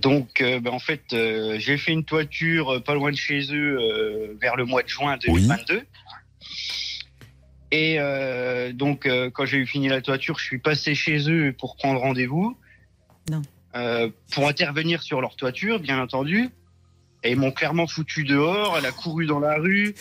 Donc, 0.00 0.40
euh, 0.40 0.58
ben, 0.58 0.72
en 0.72 0.78
fait, 0.78 1.02
j'ai 1.10 1.76
fait 1.76 1.92
une 1.92 2.04
toiture 2.04 2.82
pas 2.82 2.94
loin 2.94 3.10
de 3.10 3.16
chez 3.16 3.42
eux 3.54 4.34
vers 4.40 4.56
le 4.56 4.64
mois 4.64 4.82
de 4.82 4.88
juin 4.88 5.18
2022. 5.18 5.82
Et 7.72 7.98
donc, 8.72 9.06
quand 9.34 9.44
j'ai 9.44 9.58
eu 9.58 9.66
fini 9.66 9.88
la 9.88 10.00
toiture, 10.00 10.38
je 10.38 10.44
suis 10.44 10.58
passé 10.58 10.94
chez 10.94 11.30
eux 11.30 11.54
pour 11.58 11.76
prendre 11.76 12.00
rendez-vous. 12.00 12.56
Non. 13.30 13.42
pour 14.30 14.48
intervenir 14.48 15.02
sur 15.02 15.20
leur 15.20 15.36
toiture, 15.36 15.78
bien 15.78 16.00
entendu. 16.00 16.50
Et 17.26 17.32
ils 17.32 17.38
m'ont 17.38 17.50
clairement 17.50 17.86
foutu 17.86 18.24
dehors. 18.24 18.76
Elle 18.78 18.86
a 18.86 18.92
couru 18.92 19.26
dans 19.26 19.40
la 19.40 19.56
rue. 19.56 19.94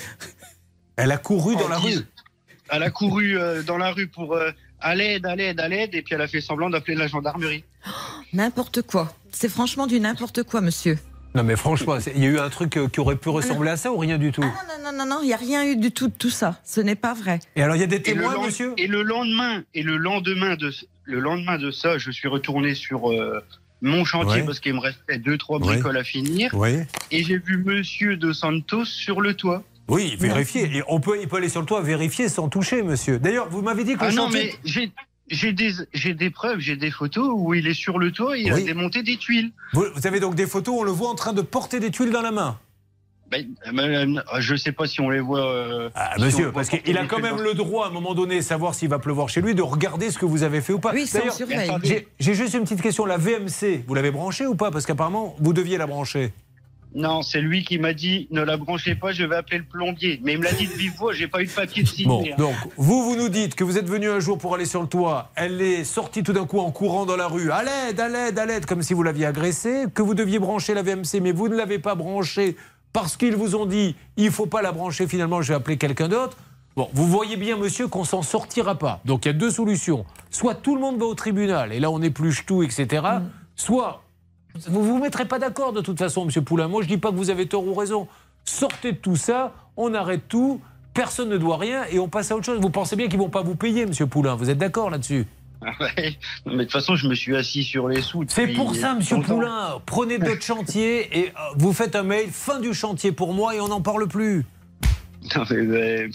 Elle 0.96 1.12
a 1.12 1.18
couru 1.18 1.56
dans 1.56 1.68
la 1.68 1.78
rue 1.78 2.06
Elle 2.70 2.84
a 2.84 2.90
couru 2.90 3.38
euh, 3.38 3.64
dans 3.64 3.78
la 3.78 3.92
rue 3.92 4.08
pour 4.08 4.36
euh, 4.36 4.52
à 4.80 4.96
l'aide, 4.96 5.26
à 5.26 5.36
l'aide, 5.36 5.60
à 5.60 5.68
l'aide. 5.68 5.96
Et 5.96 6.04
puis 6.04 6.14
elle 6.14 6.22
a 6.22 6.28
fait 6.28 6.42
semblant 6.42 6.70
d'appeler 6.70 6.96
la 6.96 7.08
gendarmerie. 7.08 7.64
n'importe 8.34 8.84
quoi. 8.84 9.14
C'est 9.32 9.50
franchement 9.50 9.88
du 9.88 10.00
n'importe 10.00 10.44
quoi, 10.44 10.62
monsieur. 10.62 11.00
Non 11.34 11.44
mais 11.44 11.58
franchement, 11.58 11.98
il 12.16 12.24
y 12.24 12.28
a 12.28 12.30
eu 12.30 12.40
un 12.40 12.50
truc 12.50 12.78
euh, 12.78 12.88
qui 12.88 13.02
aurait 13.02 13.18
pu 13.18 13.28
ressembler 13.28 13.72
à 13.72 13.76
ça 13.76 13.92
ou 13.92 13.98
rien 13.98 14.18
du 14.18 14.32
tout 14.32 14.46
ah, 14.46 14.64
Non, 14.68 14.92
non, 14.92 14.98
non, 14.98 15.16
non, 15.16 15.20
il 15.22 15.28
n'y 15.28 15.34
a 15.34 15.38
rien 15.38 15.66
eu 15.66 15.76
du 15.76 15.92
tout 15.92 16.08
de 16.08 16.14
tout 16.14 16.30
ça. 16.30 16.62
Ce 16.64 16.80
n'est 16.80 16.96
pas 16.96 17.14
vrai. 17.14 17.40
Et 17.58 17.64
alors 17.64 17.76
il 17.76 17.80
y 17.80 17.84
a 17.84 17.88
des 17.88 18.02
témoins, 18.02 18.46
monsieur 18.46 18.74
Et 18.78 18.88
le 18.88 19.02
lendemain, 19.02 19.64
et 19.74 19.84
le 19.84 19.98
lendemain 19.98 20.56
de 20.56 20.72
le 21.04 21.20
lendemain 21.20 21.58
de 21.58 21.72
ça, 21.72 21.98
je 21.98 22.10
suis 22.12 22.28
retourné 22.28 22.74
sur 22.74 23.12
mon 23.86 24.04
chantier 24.06 24.44
parce 24.44 24.60
qu'il 24.60 24.74
me 24.74 24.80
restait 24.80 25.18
deux, 25.20 25.38
trois 25.38 25.60
bricoles 25.60 25.98
à 25.98 26.04
finir. 26.04 26.52
Oui. 26.54 26.80
Et 27.12 27.24
j'ai 27.24 27.38
vu 27.38 27.58
Monsieur 27.64 28.18
De 28.18 28.34
Santos 28.34 28.86
sur 28.86 29.22
le 29.22 29.34
toit. 29.34 29.64
Oui, 29.88 30.16
vérifier. 30.20 30.64
Et 30.78 30.84
on 30.88 31.00
peut, 31.00 31.18
il 31.22 31.28
peut 31.28 31.38
aller 31.38 31.50
sur 31.50 31.62
le 31.62 31.68
toit 31.68 31.82
vérifier 31.82 32.28
sans 32.28 32.50
toucher, 32.50 32.82
monsieur. 32.82 33.20
D'ailleurs, 33.20 33.48
vous 33.50 33.62
m'avez 33.62 33.84
dit 33.84 33.94
que 33.94 34.00
Ah 34.02 34.12
non, 34.12 34.26
chantier- 34.30 34.52
mais 34.54 34.54
j'ai. 34.66 34.92
J'ai 35.28 35.54
des, 35.54 36.30
preuves, 36.30 36.60
j'ai 36.60 36.76
des 36.76 36.92
photos 36.92 37.32
où 37.36 37.56
il 37.56 37.66
est 37.66 37.74
sur 37.74 37.98
le 37.98 38.12
toit, 38.12 38.38
il 38.38 38.54
Oui. 38.54 38.62
a 38.62 38.64
démonté 38.64 39.02
des 39.02 39.18
tuiles. 39.18 39.52
Vous, 39.74 39.84
vous 39.96 40.06
avez 40.06 40.20
donc 40.20 40.36
des 40.36 40.46
photos, 40.46 40.76
on 40.78 40.84
le 40.84 40.92
voit 40.92 41.10
en 41.10 41.16
train 41.16 41.34
de 41.34 41.42
porter 41.42 41.80
des 41.80 41.90
tuiles 41.90 42.12
dans 42.12 42.22
la 42.22 42.30
main. 42.30 42.60
Ben, 43.32 43.46
euh, 43.68 44.22
je 44.40 44.56
sais 44.56 44.72
pas 44.72 44.86
si 44.86 45.02
on 45.02 45.10
les 45.10 45.20
voit. 45.20 45.46
euh, 45.46 45.90
Ah, 45.96 46.12
si 46.16 46.22
on 46.22 46.26
monsieur, 46.26 46.52
parce 46.52 46.70
qu'il 46.70 46.98
a 46.98 47.06
quand 47.06 47.20
même 47.20 47.42
le 47.42 47.54
droit, 47.54 47.86
à 47.86 47.90
un 47.90 47.92
moment 47.92 48.14
donné, 48.14 48.42
savoir 48.42 48.76
s'il 48.76 48.90
va 48.90 49.00
pleuvoir 49.00 49.30
chez 49.30 49.42
lui, 49.42 49.56
de 49.56 49.62
regarder 49.64 50.12
ce 50.12 50.20
que 50.20 50.26
vous 50.26 50.44
avez 50.44 50.62
fait 50.62 50.74
ou 50.74 50.80
pas. 50.80 50.94
Oui, 50.94 51.10
J'ai 52.20 52.34
juste 52.34 52.54
une 52.54 52.64
petite 52.64 52.82
question. 52.82 53.06
La 53.06 53.18
VMC, 53.18 53.84
vous 53.88 53.94
l'avez 53.96 54.12
branchée 54.12 54.46
ou 54.46 54.56
pas? 54.56 54.70
Parce 54.72 54.86
qu'apparemment, 54.86 55.36
vous 55.40 55.54
deviez 55.54 55.78
la 55.78 55.88
brancher. 55.88 56.34
Non, 56.94 57.24
c'est 57.24 57.42
lui 57.42 57.66
qui 57.66 57.78
m'a 57.78 57.94
dit 57.94 58.30
ne 58.32 58.42
la 58.42 58.56
branchez 58.56 58.96
pas, 58.96 59.12
je 59.12 59.26
vais 59.26 59.36
appeler 59.36 59.58
le 59.58 59.66
plombier. 59.66 60.22
Mais 60.24 60.34
il 60.34 60.40
me 60.40 60.46
l'a 60.46 60.54
dit 60.54 60.66
de 60.66 60.72
vive 60.72 60.94
voix, 60.98 61.12
j'ai 61.12 61.28
pas 61.28 61.42
eu 61.42 61.46
de 61.46 61.52
papier 61.52 61.84
de 61.84 61.88
signer. 61.90 62.08
Bon, 62.08 62.24
hein. 62.24 62.36
donc, 62.38 62.56
vous, 62.78 63.04
vous 63.04 63.18
nous 63.18 63.28
dites 63.28 63.54
que 63.56 63.66
vous 63.66 63.78
êtes 63.78 63.90
venu 63.90 64.10
un 64.10 64.22
jour 64.22 64.38
pour 64.38 64.56
aller 64.56 64.64
sur 64.64 64.82
le 64.82 64.88
toit. 64.88 65.30
Elle 65.36 65.62
est 65.62 65.84
sortie 65.84 66.24
tout 66.24 66.32
d'un 66.32 66.46
coup 66.46 66.60
en 66.60 66.72
courant 66.72 67.06
dans 67.06 67.18
la 67.18 67.28
rue. 67.28 67.52
À 67.52 67.64
l'aide, 67.64 68.00
à 68.00 68.08
l'aide, 68.08 68.40
à 68.40 68.46
l'aide, 68.46 68.66
comme 68.66 68.82
si 68.82 68.94
vous 68.94 69.04
l'aviez 69.04 69.26
agressée. 69.26 69.88
Que 69.94 70.02
vous 70.02 70.14
deviez 70.14 70.40
brancher 70.40 70.74
la 70.74 70.84
VMC, 70.84 71.20
mais 71.22 71.34
vous 71.34 71.50
ne 71.50 71.58
l'avez 71.58 71.80
pas 71.80 71.96
branchée 71.96 72.56
parce 72.96 73.18
qu'ils 73.18 73.36
vous 73.36 73.58
ont 73.58 73.66
dit 73.66 73.94
il 74.16 74.32
faut 74.32 74.46
pas 74.46 74.62
la 74.62 74.72
brancher, 74.72 75.06
finalement, 75.06 75.42
je 75.42 75.50
vais 75.50 75.56
appeler 75.56 75.76
quelqu'un 75.76 76.08
d'autre. 76.08 76.38
Bon, 76.78 76.90
vous 76.94 77.06
voyez 77.06 77.36
bien, 77.36 77.58
monsieur, 77.58 77.90
qu'on 77.90 78.06
s'en 78.06 78.22
sortira 78.22 78.76
pas. 78.76 79.02
Donc, 79.04 79.26
il 79.26 79.28
y 79.28 79.32
a 79.32 79.34
deux 79.34 79.52
solutions. 79.52 80.06
Soit 80.32 80.56
tout 80.56 80.76
le 80.76 80.82
monde 80.82 80.98
va 80.98 81.06
au 81.06 81.14
tribunal, 81.14 81.74
et 81.74 81.82
là, 81.82 81.92
on 81.92 82.02
épluche 82.02 82.46
tout, 82.46 82.64
etc. 82.64 83.04
Soit 83.58 84.02
vous 84.70 84.82
vous 84.82 84.98
mettrez 84.98 85.26
pas 85.26 85.40
d'accord 85.40 85.74
de 85.74 85.82
toute 85.82 86.00
façon, 86.00 86.24
Monsieur 86.24 86.42
Poulain. 86.42 86.70
Moi, 86.70 86.84
je 86.84 86.88
dis 86.88 86.98
pas 86.98 87.12
que 87.12 87.18
vous 87.18 87.30
avez 87.30 87.48
tort 87.48 87.68
ou 87.68 87.74
raison. 87.74 88.08
Sortez 88.46 88.94
de 88.94 88.98
tout 88.98 89.18
ça, 89.18 89.52
on 89.76 89.94
arrête 89.94 90.30
tout, 90.30 90.62
personne 90.94 91.28
ne 91.28 91.38
doit 91.38 91.58
rien 91.58 91.84
et 91.92 92.00
on 92.00 92.08
passe 92.08 92.32
à 92.32 92.38
autre 92.38 92.46
chose. 92.46 92.62
Vous 92.62 92.70
pensez 92.70 92.96
bien 92.96 93.10
qu'ils 93.10 93.20
vont 93.20 93.28
pas 93.28 93.42
vous 93.42 93.56
payer, 93.56 93.86
Monsieur 93.86 94.08
Poulain. 94.08 94.36
Vous 94.36 94.50
êtes 94.50 94.58
d'accord 94.58 94.90
là-dessus? 94.90 95.28
Ouais. 95.80 96.18
Non, 96.46 96.52
mais 96.54 96.58
de 96.60 96.64
toute 96.64 96.72
façon, 96.72 96.96
je 96.96 97.08
me 97.08 97.16
suis 97.16 97.36
assis 97.36 97.64
sur 97.64 97.88
les 97.88 98.02
sous. 98.02 98.24
C'est 98.28 98.48
pour 98.48 98.76
ça, 98.76 98.94
Monsieur. 98.94 99.20
Poulain. 99.22 99.80
Prenez 99.86 100.18
d'autres 100.20 100.42
chantiers 100.46 101.18
et 101.20 101.30
euh, 101.30 101.32
vous 101.58 101.74
faites 101.74 101.96
un 101.96 102.04
mail 102.04 102.30
fin 102.32 102.60
du 102.60 102.74
chantier 102.74 103.12
pour 103.12 103.34
moi 103.34 103.56
et 103.56 103.60
on 103.62 103.68
n'en 103.68 103.82
parle 103.82 104.08
plus. 104.08 104.46
Non, 105.36 105.44
mais, 105.50 105.62
mais- 105.64 106.10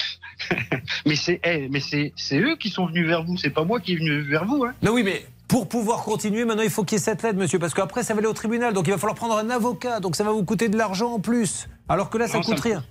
mais 1.07 1.17
c'est 1.17 1.41
eh, 1.45 2.13
c'est 2.17 2.39
eux 2.39 2.57
qui 2.57 2.71
sont 2.71 2.87
venus 2.87 3.07
vers 3.07 3.25
vous, 3.25 3.37
c'est 3.37 3.51
pas 3.51 3.65
moi 3.65 3.81
qui 3.81 3.95
est 3.95 3.97
venu 3.97 4.21
vers 4.23 4.45
vous. 4.45 4.65
Hein. 4.65 4.73
Non, 4.83 4.93
oui, 4.93 5.03
mais 5.03 5.27
pour 5.49 5.69
pouvoir 5.69 6.05
continuer, 6.05 6.45
maintenant 6.45 6.63
il 6.63 6.71
faut 6.71 6.85
qu'il 6.85 6.97
y 6.97 7.01
ait 7.01 7.05
cette 7.05 7.23
lettre, 7.25 7.37
Monsieur, 7.39 7.59
parce 7.59 7.75
qu'après 7.75 8.05
ça 8.05 8.15
va 8.15 8.19
aller 8.21 8.29
au 8.29 8.33
tribunal. 8.33 8.73
Donc 8.73 8.87
il 8.87 8.93
va 8.93 8.99
falloir 8.99 9.17
prendre 9.17 9.37
un 9.37 9.51
avocat. 9.51 9.99
Donc 9.99 10.15
ça 10.15 10.23
va 10.23 10.31
vous 10.31 10.45
coûter 10.45 10.69
de 10.69 10.79
l'argent 10.79 11.13
en 11.15 11.19
plus. 11.21 11.69
Alors 11.89 12.09
que 12.09 12.19
là, 12.19 12.29
ça 12.29 12.39
Non, 12.39 12.45
coûte 12.45 12.59
me 12.59 12.63
rien. 12.63 12.85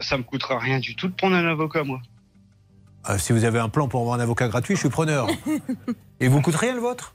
Ça 0.00 0.18
me 0.18 0.24
coûtera 0.24 0.58
rien 0.58 0.80
du 0.80 0.96
tout 0.96 1.06
de 1.06 1.14
prendre 1.14 1.36
un 1.36 1.46
avocat, 1.46 1.84
moi. 1.84 2.00
Euh, 3.08 3.18
si 3.18 3.32
vous 3.32 3.44
avez 3.44 3.58
un 3.58 3.68
plan 3.68 3.88
pour 3.88 4.00
avoir 4.00 4.16
un 4.16 4.20
avocat 4.20 4.48
gratuit, 4.48 4.74
je 4.76 4.80
suis 4.80 4.88
preneur. 4.88 5.26
et 6.20 6.28
vous 6.28 6.40
coûte 6.40 6.56
rien 6.56 6.74
le 6.74 6.80
vôtre? 6.80 7.14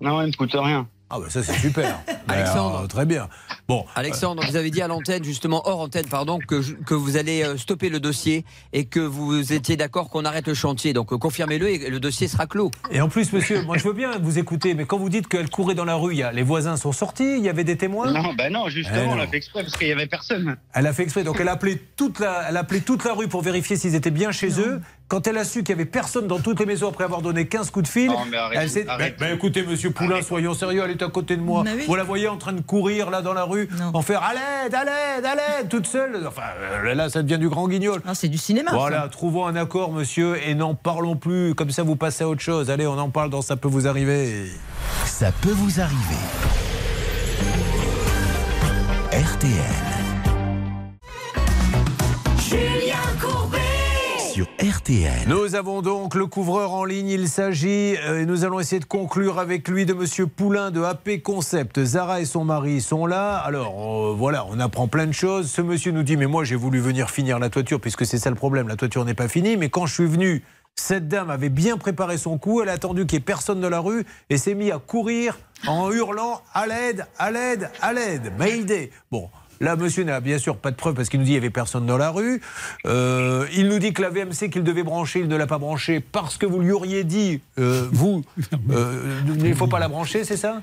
Non, 0.00 0.20
il 0.22 0.28
me 0.28 0.32
coûte 0.36 0.54
rien. 0.54 0.88
Ah 1.10 1.18
bah 1.20 1.26
ça 1.28 1.42
c'est 1.44 1.52
super. 1.58 2.00
Alexandre. 2.28 2.80
euh, 2.84 2.86
très 2.88 3.04
bien. 3.04 3.28
Bon, 3.68 3.84
Alexandre, 3.94 4.42
vous 4.48 4.56
avez 4.56 4.70
dit 4.70 4.82
à 4.82 4.88
l'antenne, 4.88 5.22
justement 5.22 5.62
hors 5.68 5.80
antenne, 5.80 6.06
pardon, 6.06 6.38
que, 6.38 6.60
je- 6.62 6.72
que 6.74 6.94
vous 6.94 7.16
allez 7.16 7.42
euh, 7.44 7.56
stopper 7.56 7.90
le 7.90 8.00
dossier 8.00 8.44
et 8.72 8.86
que 8.86 9.00
vous 9.00 9.52
étiez 9.52 9.76
d'accord 9.76 10.08
qu'on 10.10 10.24
arrête 10.24 10.48
le 10.48 10.54
chantier. 10.54 10.92
Donc 10.94 11.12
euh, 11.12 11.18
confirmez-le 11.18 11.68
et 11.68 11.90
le 11.90 12.00
dossier 12.00 12.26
sera 12.26 12.46
clos. 12.46 12.70
Et 12.90 13.00
en 13.00 13.08
plus, 13.08 13.32
monsieur, 13.32 13.62
moi 13.62 13.76
je 13.78 13.84
veux 13.84 13.92
bien 13.92 14.18
vous 14.18 14.38
écouter, 14.38 14.74
mais 14.74 14.86
quand 14.86 14.98
vous 14.98 15.10
dites 15.10 15.28
qu'elle 15.28 15.48
courait 15.50 15.74
dans 15.74 15.84
la 15.84 15.94
rue, 15.94 16.14
il 16.14 16.18
y 16.18 16.22
a, 16.22 16.32
les 16.32 16.42
voisins 16.42 16.76
sont 16.76 16.92
sortis, 16.92 17.36
il 17.38 17.44
y 17.44 17.48
avait 17.50 17.64
des 17.64 17.76
témoins? 17.76 18.10
Non, 18.10 18.34
bah 18.34 18.50
non, 18.50 18.68
justement, 18.68 18.98
Eh 19.02 19.06
non. 19.06 19.12
on 19.12 19.16
l'a 19.16 19.28
fait 19.28 19.36
exprès 19.36 19.62
parce 19.62 19.76
qu'il 19.76 19.88
y 19.88 19.92
avait 19.92 20.06
personne. 20.06 20.56
Elle 20.72 20.86
a 20.86 20.92
fait 20.92 21.04
exprès, 21.04 21.22
donc 21.22 21.38
elle 21.38 21.48
a 21.48 21.52
appelé 21.52 21.80
toute 21.96 22.18
la, 22.18 22.46
elle 22.48 22.56
a 22.56 22.60
appelé 22.60 22.80
toute 22.80 23.04
la 23.04 23.12
rue 23.12 23.28
pour 23.28 23.42
vérifier 23.42 23.76
s'ils 23.76 23.94
étaient 23.94 24.10
bien 24.10 24.32
chez 24.32 24.58
eux. 24.58 24.80
Quand 25.14 25.28
elle 25.28 25.38
a 25.38 25.44
su 25.44 25.62
qu'il 25.62 25.76
n'y 25.76 25.80
avait 25.82 25.88
personne 25.88 26.26
dans 26.26 26.40
toutes 26.40 26.58
les 26.58 26.66
maisons 26.66 26.88
après 26.88 27.04
avoir 27.04 27.22
donné 27.22 27.46
15 27.46 27.70
coups 27.70 27.84
de 27.84 27.88
fil, 27.88 28.08
Non, 28.10 28.24
mais 28.28 28.36
elle 28.52 28.68
s'est. 28.68 28.84
arrêtez. 28.88 29.14
Ben, 29.20 29.28
ben, 29.28 29.36
écoutez, 29.36 29.62
monsieur 29.62 29.92
Poulain, 29.92 30.20
soyons 30.22 30.54
sérieux, 30.54 30.82
elle 30.84 30.90
est 30.90 31.02
à 31.04 31.08
côté 31.08 31.36
de 31.36 31.40
moi. 31.40 31.62
Oui. 31.64 31.84
Vous 31.86 31.94
la 31.94 32.02
voyez 32.02 32.26
en 32.26 32.36
train 32.36 32.52
de 32.52 32.60
courir 32.60 33.10
là 33.10 33.22
dans 33.22 33.32
la 33.32 33.44
rue, 33.44 33.68
Non. 33.78 33.92
en 33.94 34.02
faire 34.02 34.24
à 34.24 34.32
l'aide, 34.34 34.74
à 34.74 34.82
l'aide, 34.82 35.24
à 35.24 35.34
l'aide, 35.36 35.68
toute 35.68 35.86
seule. 35.86 36.26
Enfin, 36.26 36.42
euh, 36.60 36.94
là, 36.94 37.08
ça 37.10 37.22
devient 37.22 37.38
du 37.38 37.48
grand 37.48 37.68
guignol. 37.68 38.00
Ah, 38.04 38.16
c'est 38.16 38.26
du 38.26 38.38
cinéma. 38.38 38.72
Voilà, 38.74 39.06
trouvons 39.08 39.46
un 39.46 39.54
accord, 39.54 39.92
monsieur, 39.92 40.36
et 40.44 40.56
n'en 40.56 40.74
parlons 40.74 41.14
plus. 41.14 41.54
Comme 41.54 41.70
ça, 41.70 41.84
vous 41.84 41.94
passez 41.94 42.24
à 42.24 42.28
autre 42.28 42.42
chose. 42.42 42.68
Allez, 42.68 42.88
on 42.88 42.98
en 42.98 43.08
parle 43.10 43.30
dans 43.30 43.40
Ça 43.40 43.54
peut 43.54 43.68
vous 43.68 43.86
arriver. 43.86 44.46
Ça 45.06 45.30
peut 45.30 45.52
vous 45.54 45.80
arriver. 45.80 46.18
RTL. 49.12 49.93
Nous 55.28 55.54
avons 55.54 55.80
donc 55.80 56.14
le 56.16 56.26
couvreur 56.26 56.72
en 56.72 56.84
ligne. 56.84 57.08
Il 57.08 57.28
s'agit, 57.28 57.96
euh, 57.96 58.22
et 58.22 58.26
nous 58.26 58.44
allons 58.44 58.58
essayer 58.58 58.80
de 58.80 58.84
conclure 58.84 59.38
avec 59.38 59.68
lui, 59.68 59.86
de 59.86 59.94
Monsieur 59.94 60.26
Poulain 60.26 60.72
de 60.72 60.82
AP 60.82 61.22
Concept. 61.22 61.84
Zara 61.84 62.20
et 62.20 62.24
son 62.24 62.44
mari 62.44 62.80
sont 62.80 63.06
là. 63.06 63.36
Alors 63.36 64.10
euh, 64.10 64.14
voilà, 64.16 64.44
on 64.50 64.58
apprend 64.58 64.88
plein 64.88 65.06
de 65.06 65.12
choses. 65.12 65.50
Ce 65.50 65.62
monsieur 65.62 65.92
nous 65.92 66.02
dit 66.02 66.16
Mais 66.16 66.26
moi, 66.26 66.42
j'ai 66.42 66.56
voulu 66.56 66.80
venir 66.80 67.10
finir 67.10 67.38
la 67.38 67.48
toiture, 67.48 67.80
puisque 67.80 68.06
c'est 68.06 68.18
ça 68.18 68.30
le 68.30 68.36
problème. 68.36 68.66
La 68.66 68.76
toiture 68.76 69.04
n'est 69.04 69.14
pas 69.14 69.28
finie. 69.28 69.56
Mais 69.56 69.68
quand 69.68 69.86
je 69.86 69.94
suis 69.94 70.06
venu. 70.06 70.42
Cette 70.76 71.06
dame 71.06 71.30
avait 71.30 71.50
bien 71.50 71.76
préparé 71.78 72.18
son 72.18 72.36
coup, 72.36 72.60
elle 72.60 72.68
a 72.68 72.72
attendu 72.72 73.06
qu'il 73.06 73.18
n'y 73.18 73.22
ait 73.22 73.24
personne 73.24 73.60
dans 73.60 73.70
la 73.70 73.78
rue 73.78 74.04
et 74.28 74.36
s'est 74.38 74.56
mis 74.56 74.72
à 74.72 74.78
courir 74.80 75.38
en 75.68 75.92
hurlant 75.92 76.42
à 76.52 76.66
l'aide, 76.66 77.06
à 77.16 77.30
l'aide, 77.30 77.70
à 77.80 77.92
l'aide. 77.92 78.32
Mayday. 78.36 78.90
Bon, 79.12 79.30
Là, 79.60 79.76
monsieur 79.76 80.04
n'a 80.04 80.20
bien 80.20 80.38
sûr 80.38 80.56
pas 80.56 80.70
de 80.70 80.76
preuve 80.76 80.94
parce 80.94 81.08
qu'il 81.08 81.20
nous 81.20 81.24
dit 81.24 81.30
qu'il 81.32 81.40
n'y 81.40 81.44
avait 81.44 81.50
personne 81.50 81.86
dans 81.86 81.96
la 81.96 82.10
rue. 82.10 82.40
Euh, 82.86 83.46
il 83.54 83.68
nous 83.68 83.78
dit 83.78 83.92
que 83.92 84.02
la 84.02 84.10
VMC 84.10 84.50
qu'il 84.50 84.62
devait 84.64 84.82
brancher, 84.82 85.20
il 85.20 85.28
ne 85.28 85.36
l'a 85.36 85.46
pas 85.46 85.58
branchée 85.58 86.00
parce 86.00 86.36
que 86.36 86.46
vous 86.46 86.60
lui 86.60 86.72
auriez 86.72 87.04
dit, 87.04 87.40
euh, 87.58 87.88
vous, 87.92 88.24
euh, 88.70 89.20
il 89.38 89.50
ne 89.50 89.54
faut 89.54 89.66
pas 89.66 89.78
la 89.78 89.88
brancher, 89.88 90.24
c'est 90.24 90.36
ça? 90.36 90.62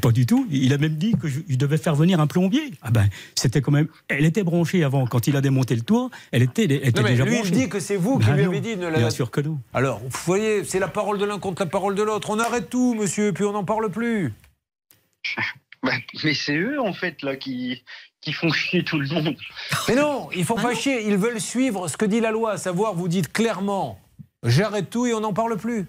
Pas 0.00 0.10
du 0.10 0.26
tout. 0.26 0.46
Il 0.50 0.72
a 0.72 0.78
même 0.78 0.96
dit 0.96 1.14
que 1.20 1.28
je, 1.28 1.40
je 1.48 1.56
devais 1.56 1.78
faire 1.78 1.94
venir 1.94 2.20
un 2.20 2.26
plombier. 2.26 2.72
Ah 2.82 2.90
ben, 2.90 3.08
c'était 3.34 3.60
quand 3.60 3.72
même. 3.72 3.88
Elle 4.08 4.24
était 4.24 4.42
branchée 4.44 4.84
avant. 4.84 5.06
Quand 5.06 5.26
il 5.26 5.36
a 5.36 5.40
démonté 5.40 5.74
le 5.74 5.82
toit, 5.82 6.10
elle 6.32 6.42
était, 6.42 6.64
elle 6.64 6.72
était 6.72 7.00
Non, 7.00 7.02
mais 7.04 7.10
déjà 7.12 7.24
lui, 7.24 7.32
il 7.32 7.36
branchée. 7.40 7.50
dit 7.52 7.68
que 7.68 7.80
c'est 7.80 7.96
vous 7.96 8.18
qui 8.18 8.26
Ben 8.26 8.36
lui 8.36 8.42
non. 8.44 8.50
avez 8.50 8.60
dit 8.60 8.76
de 8.76 8.80
ne 8.82 8.88
la- 8.88 8.98
Bien 8.98 9.10
sûr 9.10 9.30
que 9.30 9.40
non. 9.40 9.58
Alors, 9.72 10.00
vous 10.00 10.20
voyez, 10.26 10.64
c'est 10.64 10.78
la 10.78 10.88
parole 10.88 11.18
de 11.18 11.24
l'un 11.24 11.38
contre 11.38 11.62
la 11.62 11.66
parole 11.70 11.94
de 11.94 12.02
l'autre. 12.02 12.30
On 12.30 12.38
arrête 12.38 12.68
tout, 12.68 12.94
monsieur, 12.94 13.32
puis 13.32 13.44
on 13.44 13.52
n'en 13.52 13.64
parle 13.64 13.90
plus. 13.90 14.32
Bah, 15.82 15.92
mais 16.24 16.32
c'est 16.32 16.56
eux, 16.56 16.80
en 16.80 16.94
fait, 16.94 17.20
là, 17.22 17.36
qui, 17.36 17.84
qui 18.24 18.32
font 18.32 18.50
chier 18.50 18.82
tout 18.82 18.98
le 18.98 19.06
monde. 19.08 19.36
Mais 19.88 19.94
non, 19.94 20.28
ils 20.34 20.44
font 20.44 20.54
pas 20.54 20.74
chier, 20.74 21.06
ils 21.06 21.16
veulent 21.16 21.40
suivre 21.40 21.88
ce 21.88 21.96
que 21.96 22.06
dit 22.06 22.20
la 22.20 22.30
loi, 22.30 22.52
à 22.52 22.56
savoir, 22.56 22.94
vous 22.94 23.06
dites 23.06 23.32
clairement, 23.32 23.98
j'arrête 24.42 24.88
tout 24.88 25.06
et 25.06 25.12
on 25.14 25.20
n'en 25.20 25.34
parle 25.34 25.56
plus. 25.56 25.86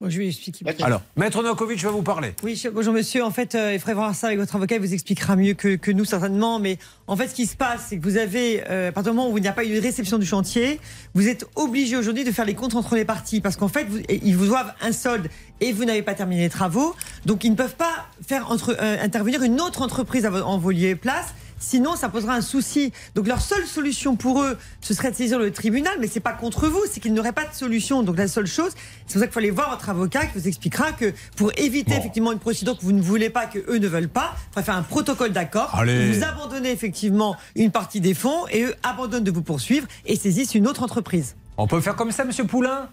Bon, 0.00 0.08
je 0.08 0.18
vais 0.18 0.28
expliquer. 0.28 0.64
Alors, 0.84 1.02
Maître 1.16 1.42
Novakovic 1.42 1.82
va 1.82 1.90
vous 1.90 2.02
parler. 2.04 2.32
Oui, 2.44 2.62
bonjour 2.72 2.94
monsieur. 2.94 3.24
En 3.24 3.32
fait, 3.32 3.56
euh, 3.56 3.72
il 3.74 3.80
faudrait 3.80 3.94
voir 3.94 4.14
ça 4.14 4.28
avec 4.28 4.38
votre 4.38 4.54
avocat, 4.54 4.76
il 4.76 4.80
vous 4.80 4.94
expliquera 4.94 5.34
mieux 5.34 5.54
que, 5.54 5.74
que 5.74 5.90
nous 5.90 6.04
certainement. 6.04 6.60
Mais 6.60 6.78
en 7.08 7.16
fait, 7.16 7.26
ce 7.26 7.34
qui 7.34 7.46
se 7.46 7.56
passe, 7.56 7.86
c'est 7.88 7.98
que 7.98 8.04
vous 8.04 8.16
avez, 8.16 8.62
euh, 8.70 8.90
à 8.90 8.92
partir 8.92 9.10
du 9.12 9.16
moment 9.16 9.28
où 9.32 9.38
il 9.38 9.40
n'y 9.40 9.48
a 9.48 9.52
pas 9.52 9.64
eu 9.64 9.74
de 9.74 9.80
réception 9.80 10.18
du 10.18 10.26
chantier, 10.26 10.78
vous 11.14 11.26
êtes 11.26 11.46
obligé 11.56 11.96
aujourd'hui 11.96 12.22
de 12.22 12.30
faire 12.30 12.44
les 12.44 12.54
comptes 12.54 12.76
entre 12.76 12.94
les 12.94 13.04
parties. 13.04 13.40
Parce 13.40 13.56
qu'en 13.56 13.66
fait, 13.66 13.86
vous- 13.88 13.98
ils 14.08 14.36
vous 14.36 14.46
doivent 14.46 14.72
un 14.82 14.92
solde 14.92 15.26
et 15.60 15.72
vous 15.72 15.84
n'avez 15.84 16.02
pas 16.02 16.14
terminé 16.14 16.42
les 16.42 16.48
travaux. 16.48 16.94
Donc, 17.26 17.42
ils 17.42 17.50
ne 17.50 17.56
peuvent 17.56 17.74
pas 17.74 18.06
faire 18.24 18.52
entre, 18.52 18.76
euh, 18.80 18.96
intervenir 19.02 19.42
une 19.42 19.60
autre 19.60 19.82
entreprise 19.82 20.24
à 20.26 20.46
en 20.46 20.58
vos 20.58 20.70
et 20.70 20.94
place. 20.94 21.34
Sinon, 21.60 21.96
ça 21.96 22.08
posera 22.08 22.34
un 22.34 22.40
souci. 22.40 22.92
Donc, 23.14 23.26
leur 23.26 23.40
seule 23.40 23.66
solution 23.66 24.16
pour 24.16 24.42
eux, 24.42 24.56
ce 24.80 24.94
serait 24.94 25.10
de 25.10 25.16
saisir 25.16 25.38
le 25.38 25.50
tribunal, 25.52 25.96
mais 26.00 26.06
c'est 26.06 26.20
pas 26.20 26.32
contre 26.32 26.68
vous, 26.68 26.82
c'est 26.90 27.00
qu'ils 27.00 27.14
n'auraient 27.14 27.32
pas 27.32 27.46
de 27.46 27.54
solution. 27.54 28.02
Donc, 28.02 28.16
la 28.16 28.28
seule 28.28 28.46
chose, 28.46 28.72
c'est 29.06 29.14
pour 29.14 29.20
ça 29.20 29.26
qu'il 29.26 29.32
faut 29.32 29.38
aller 29.40 29.50
voir 29.50 29.70
votre 29.70 29.88
avocat 29.88 30.26
qui 30.26 30.38
vous 30.38 30.48
expliquera 30.48 30.92
que 30.92 31.12
pour 31.36 31.52
éviter 31.56 31.94
effectivement 31.94 32.32
une 32.32 32.38
procédure 32.38 32.78
que 32.78 32.82
vous 32.82 32.92
ne 32.92 33.02
voulez 33.02 33.30
pas, 33.30 33.46
que 33.46 33.58
eux 33.68 33.78
ne 33.78 33.88
veulent 33.88 34.08
pas, 34.08 34.34
il 34.36 34.44
faudrait 34.48 34.62
faire 34.62 34.76
un 34.76 34.82
protocole 34.82 35.32
d'accord. 35.32 35.70
Vous 36.12 36.24
abandonnez 36.24 36.70
effectivement 36.70 37.36
une 37.54 37.70
partie 37.70 38.00
des 38.00 38.14
fonds 38.14 38.46
et 38.48 38.64
eux 38.64 38.74
abandonnent 38.82 39.24
de 39.24 39.30
vous 39.30 39.42
poursuivre 39.42 39.86
et 40.06 40.16
saisissent 40.16 40.54
une 40.54 40.66
autre 40.66 40.82
entreprise. 40.82 41.36
On 41.56 41.66
peut 41.66 41.80
faire 41.80 41.96
comme 41.96 42.12
ça, 42.12 42.24
monsieur 42.24 42.44
Poulain? 42.44 42.88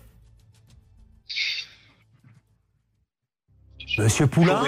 Monsieur 3.98 4.28
Poulain? 4.28 4.64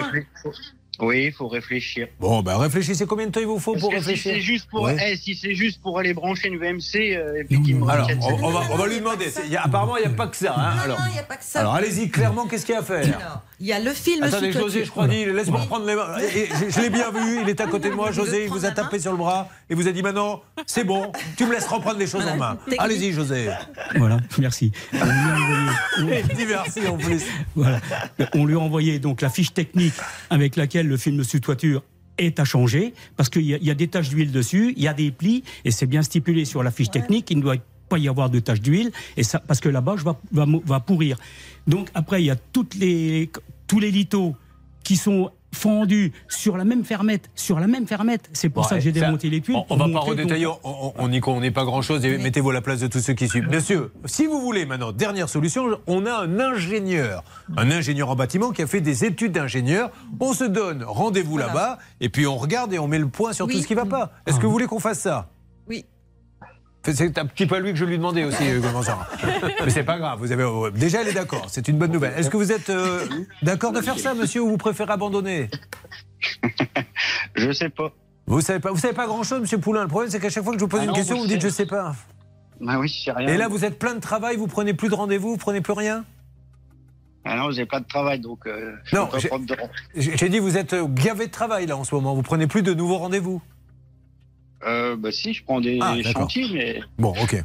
Oui, 0.99 1.25
il 1.25 1.31
faut 1.31 1.47
réfléchir. 1.47 2.07
Bon, 2.19 2.41
ben 2.41 2.57
réfléchissez 2.57 3.05
combien 3.05 3.27
de 3.27 3.31
temps 3.31 3.39
il 3.39 3.45
vous 3.45 3.59
faut 3.59 3.73
Parce 3.73 3.81
pour 3.81 3.91
que 3.91 3.97
réfléchir 3.97 4.33
Si 4.33 4.37
c'est 4.39 4.41
juste 4.41 4.67
pour, 4.69 4.81
Ouais. 4.83 4.95
eh, 5.11 5.15
si 5.15 5.35
c'est 5.35 5.53
juste 5.53 5.79
pour 5.81 5.99
aller 5.99 6.13
brancher 6.13 6.47
une 6.47 6.57
VMC, 6.57 7.15
euh, 7.15 7.43
effectivement. 7.43 7.87
Alors, 7.87 8.07
quatre- 8.07 8.25
on, 8.27 8.43
on 8.45 8.49
va, 8.51 8.61
on 8.71 8.75
va 8.77 8.87
lui 8.87 8.97
demander. 8.97 9.29
C'est- 9.29 9.45
il 9.45 9.51
y 9.51 9.57
a- 9.57 9.61
apparemment, 9.63 9.97
il 9.97 10.07
n'y 10.07 10.13
a 10.13 10.15
pas 10.17 10.27
que 10.27 10.35
ça. 10.37 10.55
hein. 10.57 10.75
Alors, 10.83 10.99
il 11.09 11.13
n'y 11.13 11.19
a 11.19 11.23
pas 11.23 11.37
que 11.37 11.43
ça. 11.43 11.59
alors 11.59 11.75
allez-y, 11.75 12.09
clairement, 12.09 12.47
qu'est-ce 12.47 12.65
qu'il 12.65 12.73
y 12.73 12.77
a 12.77 12.81
à 12.81 12.83
faire? 12.83 13.05
Alors, 13.05 13.41
Il 13.59 13.65
y 13.65 13.73
a 13.73 13.79
le 13.79 13.91
film 13.91 14.21
Attendez, 14.23 14.51
José, 14.51 14.85
je 14.85 14.91
crois, 14.91 15.07
dit, 15.07 15.25
laisse-moi 15.25 15.61
reprendre 15.61 15.85
les 15.87 15.95
mains. 15.95 16.15
je, 16.19 16.79
l'ai 16.79 16.89
bien 16.91 17.09
vu, 17.11 17.41
il 17.41 17.49
est 17.49 17.59
à 17.59 17.65
côté 17.65 17.89
de 17.89 17.95
moi. 17.95 18.11
José, 18.11 18.43
il 18.43 18.49
vous 18.49 18.65
a 18.65 18.71
tapé 18.71 18.99
sur 18.99 19.11
le 19.11 19.17
bras 19.17 19.49
et 19.69 19.73
vous 19.73 19.87
a 19.87 19.91
dit 19.91 20.03
maintenant, 20.03 20.41
c'est 20.67 20.83
bon, 20.83 21.11
tu 21.37 21.45
me 21.45 21.53
laisses 21.53 21.67
reprendre 21.67 21.97
les 21.97 22.05
choses 22.05 22.25
en 22.27 22.37
main. 22.37 22.57
Allez-y, 22.77 23.13
José. 23.13 23.49
Voilà, 23.95 24.19
merci. 24.37 24.71
On 24.93 26.05
lui 26.05 26.45
merci 26.47 26.87
en 26.87 26.97
plus. 26.97 27.23
Voilà. 27.55 27.79
On 28.33 28.45
lui 28.45 28.55
a 28.55 28.59
envoyé 28.59 28.99
donc 28.99 29.21
la 29.21 29.29
fiche 29.29 29.53
technique 29.53 29.95
avec 30.29 30.55
laquelle 30.55 30.87
le 30.87 30.97
film 30.97 31.23
sous 31.23 31.39
toiture 31.39 31.81
est 32.17 32.39
à 32.39 32.45
changer 32.45 32.93
parce 33.15 33.29
qu'il 33.29 33.43
y, 33.43 33.71
a 33.71 33.73
des 33.73 33.87
taches 33.87 34.09
d'huile 34.09 34.31
dessus, 34.31 34.73
il 34.75 34.83
y 34.83 34.87
a 34.87 34.93
des 34.93 35.11
plis 35.11 35.43
et 35.65 35.71
c'est 35.71 35.85
bien 35.85 36.01
stipulé 36.01 36.45
sur 36.45 36.63
la 36.63 36.71
fiche 36.71 36.91
technique. 36.91 37.29
Il 37.31 37.37
ne 37.37 37.43
doit 37.43 37.55
pas 37.87 37.97
y 37.97 38.07
avoir 38.07 38.29
de 38.29 38.39
taches 38.39 38.61
d'huile 38.61 38.91
et 39.15 39.23
ça 39.23 39.39
parce 39.39 39.59
que 39.59 39.69
la 39.69 39.81
bâche 39.81 40.03
va, 40.03 40.19
va, 40.31 40.45
va 40.65 40.79
pourrir. 40.79 41.17
Donc 41.67 41.89
après, 41.93 42.21
il 42.21 42.25
y 42.25 42.31
a 42.31 42.35
toutes 42.35 42.75
les, 42.75 43.29
tous 43.67 43.79
les 43.79 43.91
litos 43.91 44.35
qui 44.83 44.95
sont 44.95 45.31
fendus 45.53 46.13
sur 46.27 46.57
la 46.57 46.63
même 46.63 46.83
fermette, 46.83 47.29
sur 47.35 47.59
la 47.59 47.67
même 47.67 47.87
fermette. 47.87 48.29
C'est 48.33 48.49
pour 48.49 48.65
ça 48.65 48.75
que 48.75 48.81
j'ai 48.81 48.91
démonté 48.91 49.29
les 49.29 49.41
tuiles. 49.41 49.57
On, 49.69 49.75
ne 49.75 49.79
va 49.79 49.99
pas 49.99 50.05
redétailler, 50.05 50.47
on 50.63 51.07
n'y 51.09 51.19
connaît 51.19 51.51
pas 51.51 51.65
grand-chose 51.65 52.05
et 52.05 52.17
mettez-vous 52.17 52.51
à 52.51 52.53
la 52.53 52.61
place 52.61 52.79
de 52.79 52.87
tous 52.87 52.99
ceux 52.99 53.13
qui 53.13 53.27
suivent. 53.27 53.49
Monsieur, 53.49 53.91
si 54.05 54.25
vous 54.25 54.39
voulez 54.41 54.65
maintenant, 54.65 54.91
dernière 54.91 55.29
solution, 55.29 55.79
on 55.87 56.05
a 56.05 56.13
un 56.13 56.39
ingénieur, 56.39 57.23
un 57.55 57.71
ingénieur 57.71 58.09
en 58.09 58.15
bâtiment 58.15 58.51
qui 58.51 58.61
a 58.61 58.67
fait 58.67 58.81
des 58.81 59.05
études 59.05 59.31
d'ingénieur. 59.31 59.89
On 60.19 60.33
se 60.33 60.43
donne 60.43 60.83
rendez-vous 60.83 61.37
là-bas 61.37 61.79
et 62.01 62.09
puis 62.09 62.27
on 62.27 62.37
regarde 62.37 62.73
et 62.73 62.79
on 62.79 62.87
met 62.87 62.99
le 62.99 63.07
point 63.07 63.33
sur 63.33 63.47
tout 63.47 63.57
ce 63.57 63.67
qui 63.67 63.75
ne 63.75 63.79
va 63.79 63.85
pas. 63.85 64.11
Est-ce 64.25 64.39
que 64.39 64.45
vous 64.45 64.51
voulez 64.51 64.67
qu'on 64.67 64.79
fasse 64.79 64.99
ça? 64.99 65.29
C'est 66.93 67.17
un 67.17 67.25
petit 67.25 67.45
peu 67.45 67.55
à 67.55 67.59
lui 67.59 67.71
que 67.71 67.77
je 67.77 67.85
lui 67.85 67.97
demandais 67.97 68.23
aussi, 68.23 68.43
comment 68.61 68.81
ça. 68.81 69.07
Mais 69.63 69.69
c'est 69.69 69.83
pas 69.83 69.97
grave. 69.97 70.19
Vous 70.19 70.31
avez 70.31 70.43
euh, 70.43 70.71
déjà, 70.71 71.01
elle 71.01 71.09
est 71.09 71.13
d'accord. 71.13 71.47
C'est 71.49 71.67
une 71.67 71.77
bonne 71.77 71.91
nouvelle. 71.91 72.13
Est-ce 72.17 72.29
que 72.29 72.37
vous 72.37 72.51
êtes 72.51 72.69
euh, 72.69 73.05
d'accord 73.41 73.71
de 73.71 73.81
faire 73.81 73.99
ça, 73.99 74.13
monsieur, 74.13 74.41
ou 74.41 74.49
vous 74.49 74.57
préférez 74.57 74.93
abandonner? 74.93 75.49
Je 77.35 77.51
sais 77.51 77.69
pas. 77.69 77.91
Vous 78.25 78.41
savez 78.41 78.59
pas. 78.59 78.71
Vous 78.71 78.77
savez 78.77 78.93
pas 78.93 79.05
grand-chose, 79.05 79.41
monsieur 79.41 79.57
Poulain. 79.57 79.83
Le 79.83 79.87
problème, 79.87 80.09
c'est 80.09 80.19
qu'à 80.19 80.29
chaque 80.29 80.43
fois 80.43 80.53
que 80.53 80.59
je 80.59 80.63
vous 80.63 80.69
pose 80.69 80.81
ah 80.81 80.85
une 80.85 80.93
question, 80.93 81.17
vous, 81.17 81.27
dites 81.27 81.41
je 81.41 81.49
sais 81.49 81.65
pas. 81.65 81.95
Ah 82.67 82.79
oui, 82.79 82.87
je 82.87 83.11
rien. 83.11 83.27
Et 83.27 83.37
là, 83.37 83.47
vous 83.47 83.63
êtes 83.63 83.79
plein 83.79 83.93
de 83.93 83.99
travail. 83.99 84.35
Vous 84.35 84.47
prenez 84.47 84.73
plus 84.73 84.89
de 84.89 84.95
rendez-vous. 84.95 85.31
Vous 85.31 85.37
prenez 85.37 85.61
plus 85.61 85.73
rien? 85.73 86.03
Ah 87.23 87.35
non, 87.35 87.51
j'ai 87.51 87.65
pas 87.65 87.79
de 87.79 87.85
travail, 87.85 88.19
donc. 88.19 88.47
Euh, 88.47 88.73
non, 88.93 89.09
j'ai 89.95 90.29
dit 90.29 90.39
vous 90.39 90.57
êtes 90.57 90.75
gavé 90.93 91.27
de 91.27 91.31
travail 91.31 91.65
là 91.67 91.77
en 91.77 91.83
ce 91.83 91.93
moment. 91.93 92.15
Vous 92.15 92.21
prenez 92.21 92.47
plus 92.47 92.63
de 92.63 92.73
nouveaux 92.73 92.97
rendez-vous. 92.97 93.41
Euh, 94.65 94.95
bah 94.95 95.11
si, 95.11 95.33
je 95.33 95.43
prends 95.43 95.61
des 95.61 95.77
ah, 95.81 95.95
chantiers, 96.03 96.47
mais... 96.51 96.81
Bon, 96.97 97.13
ok. 97.21 97.43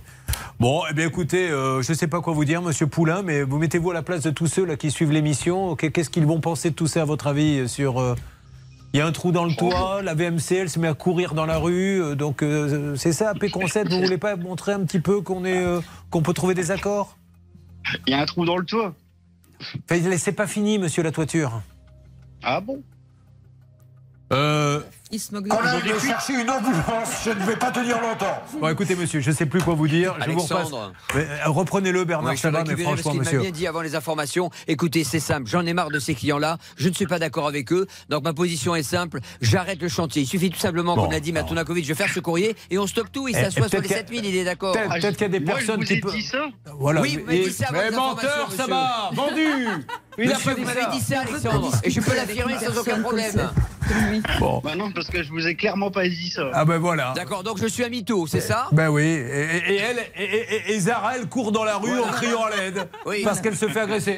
Bon, 0.58 0.82
eh 0.90 0.94
bien 0.94 1.06
écoutez, 1.06 1.50
euh, 1.50 1.82
je 1.82 1.92
ne 1.92 1.96
sais 1.96 2.06
pas 2.06 2.20
quoi 2.20 2.32
vous 2.32 2.44
dire, 2.44 2.62
Monsieur 2.62 2.86
Poulain, 2.86 3.22
mais 3.22 3.42
vous 3.42 3.58
mettez-vous 3.58 3.90
à 3.90 3.94
la 3.94 4.02
place 4.02 4.22
de 4.22 4.30
tous 4.30 4.46
ceux 4.46 4.64
là 4.64 4.76
qui 4.76 4.90
suivent 4.90 5.12
l'émission. 5.12 5.76
Qu'est-ce 5.76 6.10
qu'ils 6.10 6.26
vont 6.26 6.40
penser 6.40 6.70
de 6.70 6.74
tout 6.74 6.86
ça, 6.86 7.02
à 7.02 7.04
votre 7.04 7.26
avis, 7.26 7.68
sur... 7.68 8.00
Euh, 8.00 8.14
il 8.94 8.98
y 8.98 9.00
a 9.00 9.06
un 9.06 9.12
trou 9.12 9.32
dans 9.32 9.46
le 9.46 9.54
toit, 9.54 10.02
la 10.02 10.12
VMC, 10.12 10.52
elle 10.52 10.68
se 10.68 10.78
met 10.78 10.86
à 10.88 10.92
courir 10.92 11.32
dans 11.32 11.46
la 11.46 11.56
rue. 11.56 12.14
donc 12.14 12.44
c'est 12.96 13.14
ça, 13.14 13.32
P-Concept, 13.32 13.90
vous 13.90 14.02
voulez 14.02 14.18
pas 14.18 14.36
montrer 14.36 14.72
un 14.72 14.80
petit 14.80 15.00
peu 15.00 15.22
qu'on 15.22 15.46
est, 15.46 15.64
qu'on 16.10 16.20
peut 16.20 16.34
trouver 16.34 16.52
des 16.52 16.70
accords? 16.70 17.16
Il 18.06 18.12
y 18.12 18.14
a 18.14 18.20
un 18.20 18.26
trou 18.26 18.44
dans 18.44 18.58
le 18.58 18.66
toit. 18.66 18.94
c'est 19.88 20.32
pas 20.32 20.46
fini, 20.46 20.78
monsieur 20.78 21.02
la 21.02 21.10
toiture. 21.10 21.62
Ah 22.42 22.60
bon? 22.60 22.82
Euh, 24.32 24.80
il 25.12 25.20
se 25.20 25.32
moque 25.34 25.44
de 25.44 25.98
chercher 26.00 26.32
une 26.32 26.48
ambulance, 26.48 27.22
je 27.24 27.30
ne 27.30 27.44
vais 27.44 27.56
pas 27.56 27.70
tenir 27.70 28.00
longtemps. 28.00 28.42
Bon, 28.58 28.68
écoutez, 28.68 28.96
monsieur, 28.96 29.20
je 29.20 29.30
ne 29.30 29.34
sais 29.34 29.44
plus 29.44 29.60
quoi 29.60 29.74
vous 29.74 29.86
dire. 29.86 30.16
Je 30.24 30.30
vous 30.30 30.48
euh, 30.50 31.28
reprenez-le, 31.46 32.04
Bernard 32.04 32.36
Chabat, 32.36 32.64
mais 32.66 32.82
franchement, 32.82 33.14
monsieur. 33.14 33.36
m'a 33.36 33.42
bien 33.42 33.50
dit 33.50 33.66
avant 33.66 33.82
les 33.82 33.94
informations. 33.94 34.50
Écoutez, 34.68 35.04
c'est 35.04 35.20
simple, 35.20 35.48
j'en 35.48 35.66
ai 35.66 35.74
marre 35.74 35.90
de 35.90 35.98
ces 35.98 36.14
clients-là. 36.14 36.56
Je 36.76 36.88
ne 36.88 36.94
suis 36.94 37.06
pas 37.06 37.18
d'accord 37.18 37.46
avec 37.46 37.72
eux. 37.72 37.86
Donc 38.08 38.24
ma 38.24 38.32
position 38.32 38.74
est 38.74 38.82
simple. 38.82 39.20
J'arrête 39.42 39.82
le 39.82 39.88
chantier. 39.88 40.22
Il 40.22 40.26
suffit 40.26 40.48
tout 40.48 40.58
simplement, 40.58 40.94
comme 40.94 41.10
l'a 41.10 41.20
dit 41.20 41.32
Matunakovic, 41.32 41.84
je 41.84 41.92
vais 41.92 41.94
faire 41.94 42.12
ce 42.12 42.20
courrier 42.20 42.56
et 42.70 42.78
on 42.78 42.86
stoppe 42.86 43.12
tout. 43.12 43.28
Il 43.28 43.36
eh, 43.36 43.40
s'assoit 43.42 43.68
sur 43.68 43.82
les 43.82 43.88
7000, 43.88 44.24
il 44.24 44.36
est 44.36 44.44
d'accord. 44.44 44.72
Peut-être 44.72 45.12
qu'il 45.12 45.22
y 45.22 45.24
a 45.24 45.28
des 45.28 45.40
personnes 45.40 45.84
qui 45.84 46.00
peuvent. 46.00 46.16
Voilà. 46.78 47.02
Oui, 47.02 47.22
mais 47.26 47.44
menteur, 47.90 48.50
ça 48.50 48.66
va 48.66 49.10
Vendu 49.12 49.46
Il 50.16 50.32
a 50.32 50.38
pas 50.38 50.54
dit 50.90 51.00
ça, 51.00 51.20
Alexandre. 51.20 51.70
Et 51.84 51.90
je 51.90 52.00
peux 52.00 52.16
l'affirmer 52.16 52.54
sans 52.58 52.78
aucun 52.78 53.00
problème. 53.02 53.50
Bon. 54.40 54.60
Bah 54.62 54.74
non, 54.76 54.90
parce 54.92 55.08
que 55.08 55.22
je 55.22 55.30
vous 55.30 55.46
ai 55.46 55.54
clairement 55.54 55.90
pas 55.90 56.08
dit 56.08 56.30
ça. 56.30 56.50
Ah 56.52 56.64
ben 56.64 56.78
voilà. 56.78 57.12
D'accord, 57.14 57.42
donc 57.42 57.58
je 57.58 57.66
suis 57.66 57.84
à 57.84 57.88
mytho, 57.88 58.26
c'est 58.26 58.40
ça? 58.40 58.68
Ben 58.72 58.88
oui. 58.88 59.02
Et, 59.02 59.76
elle, 59.76 59.98
et, 60.68 60.80
Zara, 60.80 61.16
elle 61.16 61.28
court 61.28 61.52
dans 61.52 61.64
la 61.64 61.76
rue 61.76 61.98
en 61.98 62.08
criant 62.08 62.42
à 62.44 62.50
l'aide. 62.50 62.88
Parce 63.24 63.40
qu'elle 63.40 63.56
se 63.56 63.68
fait 63.68 63.80
agresser. 63.80 64.16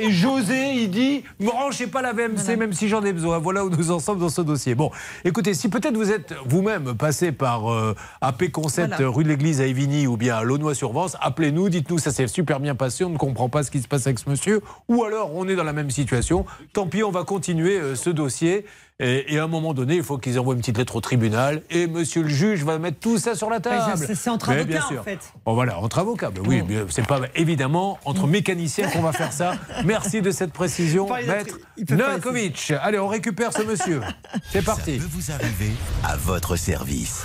Et, 0.00 0.10
José, 0.10 0.74
il 0.74 0.90
dit 0.90 1.24
Ne 1.40 1.46
branchez 1.46 1.86
pas 1.86 2.02
la 2.02 2.12
VMC, 2.12 2.56
même 2.56 2.72
si 2.72 2.88
j'en 2.88 3.04
ai 3.04 3.12
besoin. 3.12 3.38
Voilà 3.38 3.64
où 3.64 3.70
nous 3.70 3.90
en 3.90 3.98
sommes 3.98 4.18
dans 4.18 4.28
ce 4.28 4.42
dossier. 4.42 4.74
Bon, 4.74 4.90
écoutez, 5.24 5.54
si 5.54 5.68
peut-être 5.68 5.96
vous 5.96 6.10
êtes 6.10 6.34
vous-même 6.44 6.94
passé 6.94 7.32
par 7.32 7.72
euh, 7.72 7.94
AP 8.20 8.50
Concept 8.50 8.96
rue 8.98 9.24
de 9.24 9.28
l'Église 9.28 9.60
à 9.60 9.66
Evigny 9.66 10.06
ou 10.06 10.16
bien 10.16 10.36
à 10.36 10.42
Launois-sur-Vence, 10.42 11.16
appelez-nous, 11.20 11.68
dites-nous 11.68 11.98
ça 11.98 12.10
s'est 12.10 12.26
super 12.26 12.60
bien 12.60 12.74
passé, 12.74 13.04
on 13.04 13.10
ne 13.10 13.18
comprend 13.18 13.48
pas 13.48 13.62
ce 13.62 13.70
qui 13.70 13.80
se 13.80 13.88
passe 13.88 14.06
avec 14.06 14.18
ce 14.18 14.28
monsieur. 14.28 14.60
Ou 14.88 15.04
alors 15.04 15.34
on 15.34 15.48
est 15.48 15.56
dans 15.56 15.64
la 15.64 15.72
même 15.72 15.90
situation. 15.90 16.44
Tant 16.72 16.86
pis, 16.86 17.02
on 17.02 17.10
va 17.10 17.24
continuer 17.24 17.78
euh, 17.78 17.94
ce 17.94 18.10
dossier. 18.10 18.64
Et, 19.00 19.38
à 19.38 19.44
un 19.44 19.48
moment 19.48 19.74
donné, 19.74 19.96
il 19.96 20.02
faut 20.02 20.18
qu'ils 20.18 20.38
envoient 20.38 20.54
une 20.54 20.60
petite 20.60 20.78
lettre 20.78 20.96
au 20.96 21.00
tribunal. 21.00 21.62
Et 21.70 21.86
monsieur 21.86 22.22
le 22.22 22.28
juge 22.28 22.64
va 22.64 22.78
mettre 22.78 23.00
tout 23.00 23.18
ça 23.18 23.34
sur 23.34 23.50
la 23.50 23.60
table. 23.60 23.82
C'est 23.96 24.30
entre 24.30 24.50
avocats, 24.50 24.86
en 24.98 25.02
fait. 25.02 25.32
Bon, 25.44 25.54
voilà, 25.54 25.78
entre 25.80 25.98
avocats. 25.98 26.30
oui, 26.46 26.62
mais 26.68 26.76
c'est 26.88 27.06
pas 27.06 27.20
évidemment 27.34 27.98
entre 28.04 28.26
mécaniciens 28.26 28.88
qu'on 28.88 29.02
va 29.02 29.12
faire 29.12 29.32
ça. 29.32 29.54
Merci 29.84 30.22
de 30.22 30.30
cette 30.30 30.52
précision, 30.52 31.08
maître 31.26 31.58
Novakovic. 31.90 32.72
Allez, 32.80 32.98
on 32.98 33.08
récupère 33.08 33.52
ce 33.52 33.62
monsieur. 33.62 34.00
C'est 34.50 34.64
parti. 34.64 34.98
Ça 34.98 35.04
peut 35.04 35.10
vous 35.10 35.30
arriver 35.32 35.72
à 36.04 36.16
votre 36.16 36.56
service. 36.56 37.24